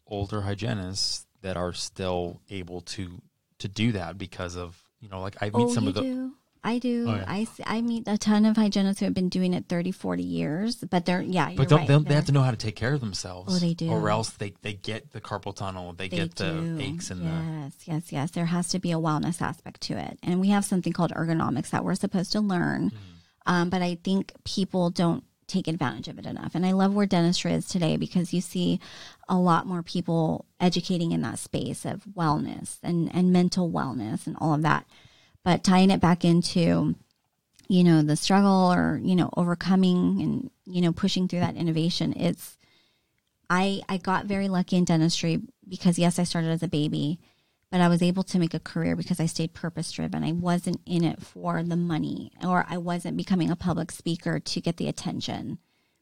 [0.07, 3.21] older hygienists that are still able to
[3.59, 6.33] to do that because of you know like I meet oh, some of the do?
[6.63, 7.07] I do.
[7.09, 7.25] Oh, yeah.
[7.27, 10.23] I, see- I meet a ton of hygienists who have been doing it 30, 40
[10.23, 11.89] years, but they're, yeah, you're but don't right.
[11.89, 13.55] they, they have to know how to take care of themselves.
[13.55, 13.91] Oh, they do.
[13.91, 17.27] or else they they get the carpal tunnel, they, They get the aches and the
[17.27, 18.31] yes, yes, yes.
[18.33, 21.71] There has to be a wellness aspect to it, and we have something called ergonomics
[21.71, 22.91] that we're supposed to learn.
[22.91, 23.53] Mm-hmm.
[23.53, 27.07] Um, but I think people don't take advantage of it enough, and I love where
[27.07, 28.81] dentistry is today because you see
[29.29, 34.37] a lot more people educating in that space of wellness and and mental wellness and
[34.41, 34.87] all of that.
[35.49, 36.95] But tying it back into
[37.69, 42.13] you know the struggle or you know overcoming and you know pushing through that innovation
[42.17, 42.59] it's
[43.49, 47.19] I I got very lucky in dentistry because yes, I started as a baby,
[47.71, 50.23] but I was able to make a career because I stayed purpose driven.
[50.23, 54.61] I wasn't in it for the money or I wasn't becoming a public speaker to
[54.61, 55.59] get the attention,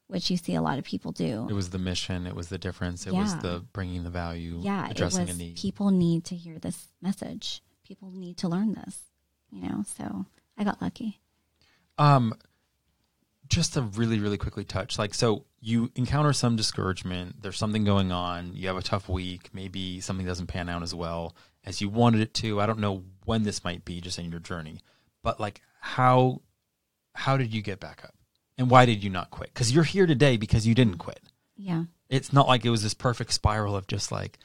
[0.07, 1.47] which you see a lot of people do.
[1.49, 4.87] it was the mission, it was the difference, it was the bringing the value, yeah,
[4.87, 5.55] it addressing was a need.
[5.55, 7.61] people need to hear this message.
[7.85, 8.99] People need to learn this,
[9.51, 9.83] you know.
[9.97, 10.25] So
[10.57, 11.19] I got lucky.
[11.97, 12.33] Um,
[13.47, 17.41] just to really, really quickly touch, like, so you encounter some discouragement.
[17.41, 18.51] There's something going on.
[18.53, 19.49] You have a tough week.
[19.53, 21.35] Maybe something doesn't pan out as well
[21.65, 22.61] as you wanted it to.
[22.61, 24.81] I don't know when this might be, just in your journey,
[25.23, 26.41] but like, how
[27.13, 28.13] how did you get back up,
[28.57, 29.53] and why did you not quit?
[29.53, 31.21] Because you're here today because you didn't quit.
[31.55, 31.85] Yeah.
[32.09, 34.37] It's not like it was this perfect spiral of just like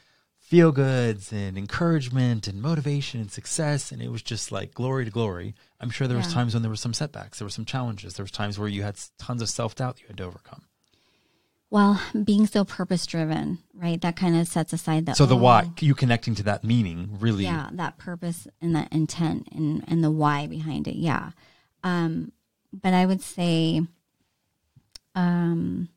[0.52, 5.10] feel goods and encouragement and motivation and success and it was just like glory to
[5.10, 8.14] glory i'm sure there was times when there were some setbacks there were some challenges
[8.14, 10.62] there was times where you had tons of self-doubt you had to overcome
[11.70, 13.98] Well, being so purpose driven, right?
[14.02, 15.16] That kind of sets aside that.
[15.16, 17.44] So the oh, why, you connecting to that meaning, really.
[17.44, 20.96] Yeah, that purpose and that intent and and the why behind it.
[20.96, 21.30] Yeah.
[21.82, 22.32] Um,
[22.74, 23.80] but I would say,
[25.14, 25.88] um,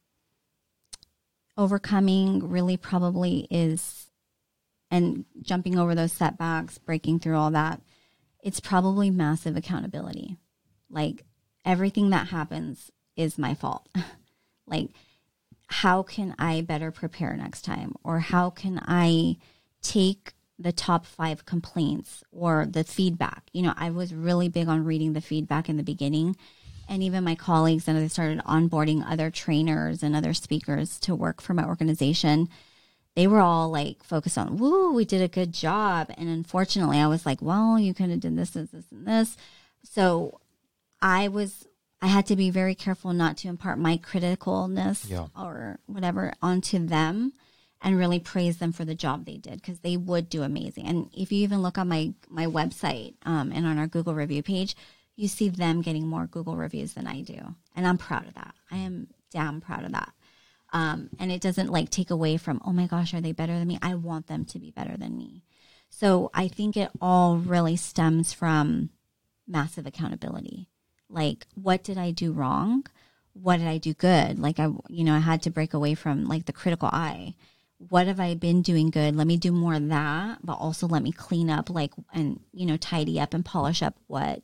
[1.57, 4.04] overcoming really probably is,
[4.95, 7.81] and jumping over those setbacks, breaking through all that.
[8.41, 10.37] It's probably massive accountability.
[10.89, 11.25] Like
[11.65, 13.89] everything that happens is my fault.
[14.67, 14.89] like
[15.67, 17.93] how can I better prepare next time?
[18.05, 19.35] Or how can I
[19.81, 23.49] take the top five complaints or the feedback?
[23.51, 26.37] You know, I was really big on reading the feedback in the beginning.
[26.87, 31.41] And even my colleagues, and I started onboarding other trainers and other speakers to work
[31.41, 32.47] for my organization.
[33.15, 36.11] They were all like focused on, woo, we did a good job.
[36.17, 39.37] And unfortunately, I was like, well, you could have done this, this, this, and this.
[39.83, 40.41] So
[41.01, 41.65] I was
[42.01, 45.27] I had to be very careful not to impart my criticalness Yeah.
[45.35, 47.33] or whatever onto them
[47.81, 50.85] and really praise them for the job they did because they would do amazing.
[50.85, 54.43] And if you even look on my my website um, and on our Google review
[54.43, 54.75] page,
[55.15, 58.53] you see them getting more Google reviews than I do, and I'm proud of that.
[58.69, 60.11] I am damn proud of that.
[60.75, 63.65] Um, and it doesn't like take away from oh my gosh, are they better than
[63.69, 63.79] me?
[63.81, 65.45] I want them to be better than me.
[65.89, 68.89] So I think it all really stems from
[69.47, 70.67] massive accountability.
[71.09, 72.85] Like what did i do wrong?
[73.31, 74.37] What did i do good?
[74.37, 77.35] Like i you know i had to break away from like the critical eye.
[77.77, 79.15] What have i been doing good?
[79.15, 82.65] Let me do more of that but also let me clean up like and you
[82.65, 84.43] know tidy up and polish up what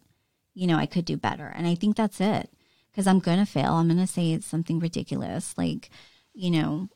[0.54, 1.52] you know i could do better.
[1.54, 2.50] And i think that's it
[2.90, 3.74] because i'm gonna fail.
[3.74, 5.58] I'm gonna say it's something ridiculous.
[5.58, 5.90] Like
[6.34, 6.88] you know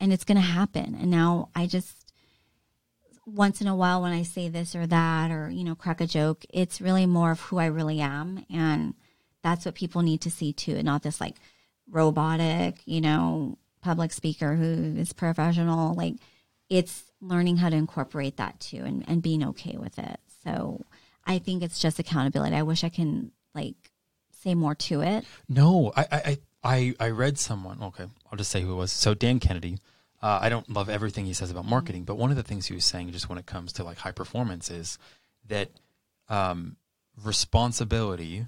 [0.00, 2.06] and it's gonna happen and now i just
[3.26, 6.06] once in a while when I say this or that or, you know, crack a
[6.06, 8.46] joke, it's really more of who I really am.
[8.48, 8.94] And
[9.42, 11.36] that's what people need to see too, and not this like
[11.90, 15.94] robotic, you know, public speaker who is professional.
[15.94, 16.14] Like
[16.70, 20.20] it's learning how to incorporate that too and, and being okay with it.
[20.44, 20.84] So
[21.24, 22.54] I think it's just accountability.
[22.54, 23.90] I wish I can like
[24.40, 25.24] say more to it.
[25.48, 27.82] No, I, I, I, I read someone.
[27.82, 28.92] Okay, I'll just say who it was.
[28.92, 29.78] So Dan Kennedy.
[30.22, 32.74] Uh, I don't love everything he says about marketing, but one of the things he
[32.74, 34.98] was saying, just when it comes to like high performance, is
[35.46, 35.70] that
[36.28, 36.76] um,
[37.22, 38.46] responsibility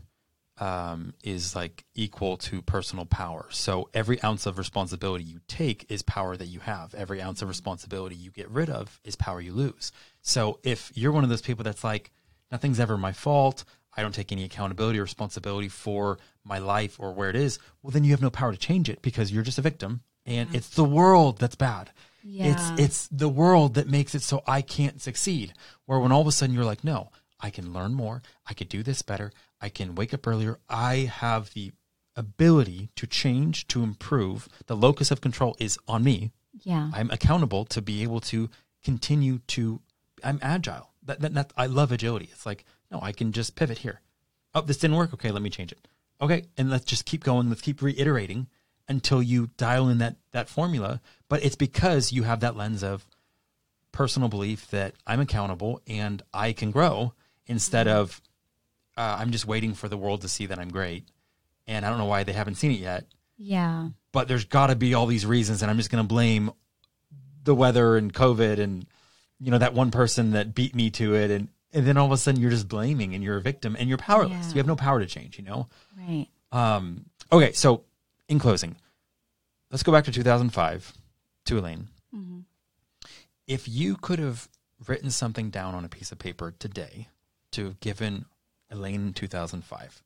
[0.61, 3.46] um, is like equal to personal power.
[3.50, 6.94] So every ounce of responsibility you take is power that you have.
[6.94, 9.92] Every ounce of responsibility you get rid of is power you lose.
[10.20, 12.11] So if you're one of those people that's like,
[12.50, 13.64] nothing's ever my fault,
[13.96, 16.18] I don't take any accountability or responsibility for
[16.49, 19.03] my life or where it is, well, then you have no power to change it
[19.03, 21.90] because you're just a victim and it's the world that's bad.
[22.22, 22.53] Yeah.
[22.53, 25.55] It's it's the world that makes it so I can't succeed.
[25.86, 28.68] Where when all of a sudden you're like, no, I can learn more, I could
[28.68, 31.72] do this better, I can wake up earlier, I have the
[32.16, 34.49] ability to change, to improve.
[34.66, 36.32] The locus of control is on me.
[36.64, 36.90] Yeah.
[36.92, 38.51] I'm accountable to be able to
[38.84, 39.80] continue to.
[40.24, 40.90] I'm agile.
[41.05, 42.28] That, that, that I love agility.
[42.32, 44.01] It's like no, I can just pivot here.
[44.55, 45.14] Oh, this didn't work.
[45.14, 45.88] Okay, let me change it.
[46.21, 47.49] Okay, and let's just keep going.
[47.49, 48.49] Let's keep reiterating
[48.89, 51.01] until you dial in that that formula.
[51.29, 53.07] But it's because you have that lens of
[53.93, 57.14] personal belief that I'm accountable and I can grow
[57.47, 58.21] instead of
[58.97, 61.05] uh, I'm just waiting for the world to see that I'm great.
[61.66, 63.07] And I don't know why they haven't seen it yet
[63.37, 63.89] Yeah.
[64.12, 66.51] but there's got to be all these reasons, and I'm just going to blame
[67.45, 68.87] the weather and COVID and
[69.41, 72.12] you know that one person that beat me to it, and and then all of
[72.12, 74.49] a sudden you're just blaming and you're a victim and you're powerless.
[74.49, 74.53] Yeah.
[74.55, 75.39] You have no power to change.
[75.39, 75.69] You know.
[75.97, 76.27] Right.
[76.53, 77.85] Um, okay, so
[78.29, 78.77] in closing,
[79.71, 80.93] let's go back to 2005
[81.47, 81.89] to Elaine.
[82.14, 82.45] Mhm.
[83.47, 84.49] If you could have
[84.87, 87.09] written something down on a piece of paper today
[87.53, 88.27] to have given
[88.71, 90.03] Elaine in 2005,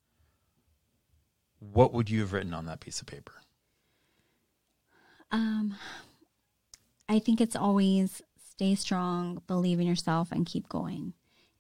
[1.59, 3.35] what would you have written on that piece of paper?
[5.31, 5.77] Um,
[7.09, 11.15] I think it's always stay strong, believe in yourself, and keep going.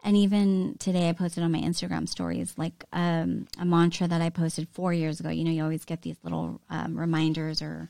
[0.04, 4.30] And even today, I posted on my Instagram stories like um, a mantra that I
[4.30, 5.28] posted four years ago.
[5.28, 7.88] You know, you always get these little um, reminders or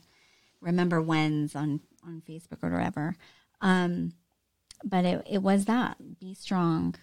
[0.61, 3.17] remember whens on on Facebook or whatever.
[3.63, 4.13] Um,
[4.85, 6.97] but it it was that be strong,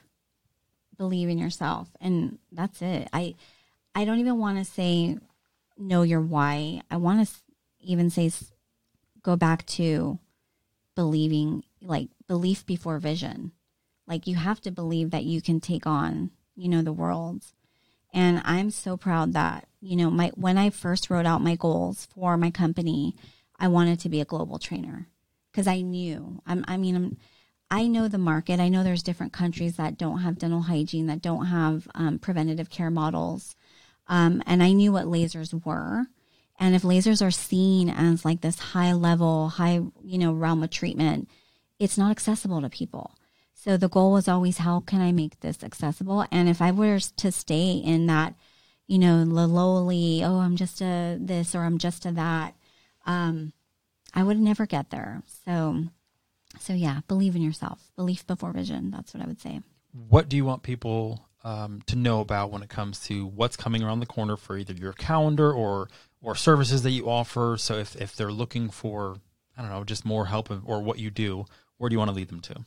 [0.95, 3.07] believe in yourself, and that's it.
[3.11, 3.33] I
[3.95, 5.17] I don't even want to say
[5.75, 6.81] know your why.
[6.91, 7.33] I want to
[7.81, 8.31] even say
[9.23, 10.19] go back to
[10.93, 13.53] believing like belief before vision
[14.09, 17.45] like you have to believe that you can take on you know the world.
[18.11, 22.07] And i'm so proud that you know my when i first wrote out my goals
[22.13, 23.15] for my company
[23.59, 25.07] i wanted to be a global trainer.
[25.51, 27.17] Because i knew I'm, i mean I'm,
[27.71, 28.59] i know the market.
[28.59, 32.69] I know there's different countries that don't have dental hygiene that don't have um, preventative
[32.69, 33.55] care models.
[34.07, 36.07] Um, and i knew what lasers were.
[36.61, 40.69] And if lasers are seen as like this high level, high, you know, realm of
[40.69, 41.29] treatment,
[41.79, 43.15] it's not accessible to people.
[43.61, 46.25] So the goal was always how can I make this accessible?
[46.31, 48.35] And if I were to stay in that,
[48.87, 52.55] you know, lowly, oh, I'm just a this or I'm just a that,
[53.05, 53.51] um,
[54.13, 55.23] I would never get there.
[55.45, 55.83] So,
[56.57, 57.91] so yeah, believe in yourself.
[57.97, 58.91] Belief before vision.
[58.91, 59.59] That's what I would say.
[59.91, 63.83] What do you want people um, to know about when it comes to what's coming
[63.83, 65.89] around the corner for either your calendar or
[66.21, 67.57] or services that you offer?
[67.59, 69.17] So if if they're looking for
[69.57, 71.43] I don't know just more help or what you do,
[71.77, 72.63] where do you want to lead them to?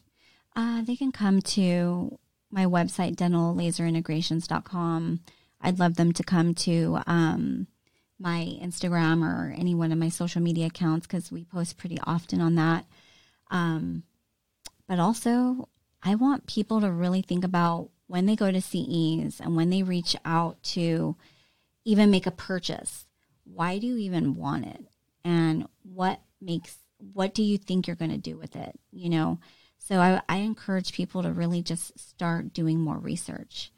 [0.54, 2.18] Uh, they can come to
[2.50, 5.20] my website, dentallaserintegrations.com.
[5.60, 7.66] I'd love them to come to um,
[8.18, 12.40] my Instagram or any one of my social media accounts because we post pretty often
[12.40, 12.84] on that.
[13.50, 14.02] Um,
[14.86, 15.68] but also,
[16.02, 19.82] I want people to really think about when they go to CEs and when they
[19.82, 21.16] reach out to
[21.84, 23.06] even make a purchase,
[23.44, 24.84] why do you even want it?
[25.24, 28.78] And what makes, what do you think you're going to do with it?
[28.92, 29.38] You know,
[29.92, 33.70] so I, I encourage people to really just start doing more research.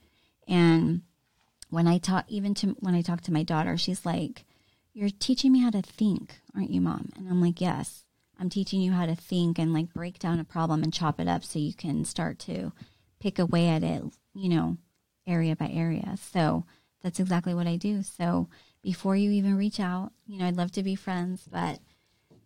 [0.46, 1.02] And
[1.70, 4.44] when I talk, even to when I talk to my daughter, she's like,
[4.92, 7.08] You're teaching me how to think, aren't you, mom?
[7.16, 8.04] And I'm like, Yes,
[8.38, 11.26] I'm teaching you how to think and like break down a problem and chop it
[11.26, 12.70] up so you can start to
[13.18, 14.04] pick away at it
[14.34, 14.76] you know,
[15.26, 16.16] area by area.
[16.32, 16.64] So
[17.02, 18.04] that's exactly what I do.
[18.04, 18.48] So
[18.84, 21.80] before you even reach out, you know, I'd love to be friends, but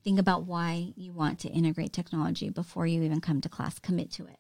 [0.09, 3.79] think about why you want to integrate technology before you even come to class.
[3.79, 4.39] Commit to it.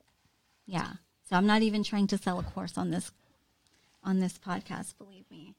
[0.64, 0.92] Yeah.
[1.28, 3.12] So I'm not even trying to sell a course on this
[4.02, 5.54] on this podcast, believe me.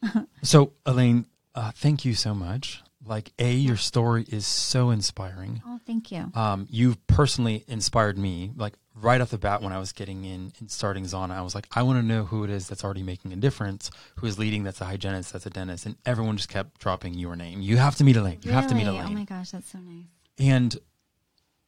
[0.42, 1.26] so Elaine,
[1.56, 2.84] uh, thank you so much.
[3.04, 5.60] Like a, your story is so inspiring.
[5.66, 6.30] Oh, thank you.
[6.34, 8.52] Um, you've personally inspired me.
[8.54, 11.54] Like right off the bat when I was getting in and starting Zana, I was
[11.54, 14.38] like, I want to know who it is that's already making a difference, who is
[14.38, 15.86] leading, that's a hygienist, that's a dentist.
[15.86, 17.62] And everyone just kept dropping your name.
[17.62, 18.38] You have to meet Elaine.
[18.42, 18.54] You really?
[18.54, 19.06] have to meet Elaine.
[19.06, 20.06] Oh my gosh, that's so nice.
[20.38, 20.76] And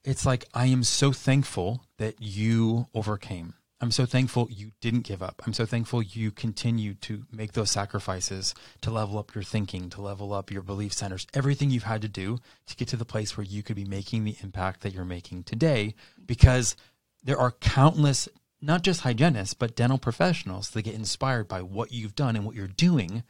[0.04, 3.54] it's like, I am so thankful that you overcame.
[3.80, 5.42] I'm so thankful you didn't give up.
[5.46, 10.00] I'm so thankful you continued to make those sacrifices to level up your thinking, to
[10.00, 13.36] level up your belief centers, everything you've had to do to get to the place
[13.36, 15.94] where you could be making the impact that you're making today
[16.26, 16.76] because–
[17.24, 18.28] there are countless,
[18.60, 22.54] not just hygienists, but dental professionals that get inspired by what you've done and what
[22.54, 23.24] you're doing.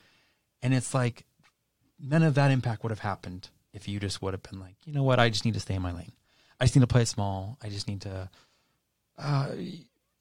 [0.63, 1.25] And it's like
[2.01, 4.93] none of that impact would have happened if you just would have been like, you
[4.93, 6.13] know what, I just need to stay in my lane.
[6.61, 7.59] I just need to play it small.
[7.63, 8.31] I just need to,
[9.19, 9.51] uh,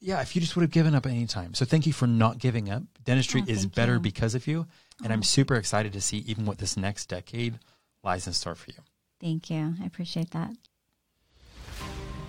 [0.00, 1.54] yeah, if you just would have given up at any time.
[1.54, 2.82] So thank you for not giving up.
[3.04, 4.00] Dentistry oh, is better you.
[4.00, 4.66] because of you.
[5.02, 5.14] And oh.
[5.14, 7.58] I'm super excited to see even what this next decade
[8.02, 8.78] lies in store for you.
[9.20, 9.74] Thank you.
[9.80, 10.50] I appreciate that.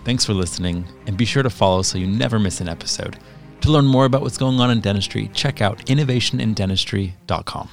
[0.05, 3.17] Thanks for listening, and be sure to follow so you never miss an episode.
[3.61, 7.69] To learn more about what's going on in dentistry, check out innovationindentistry.com.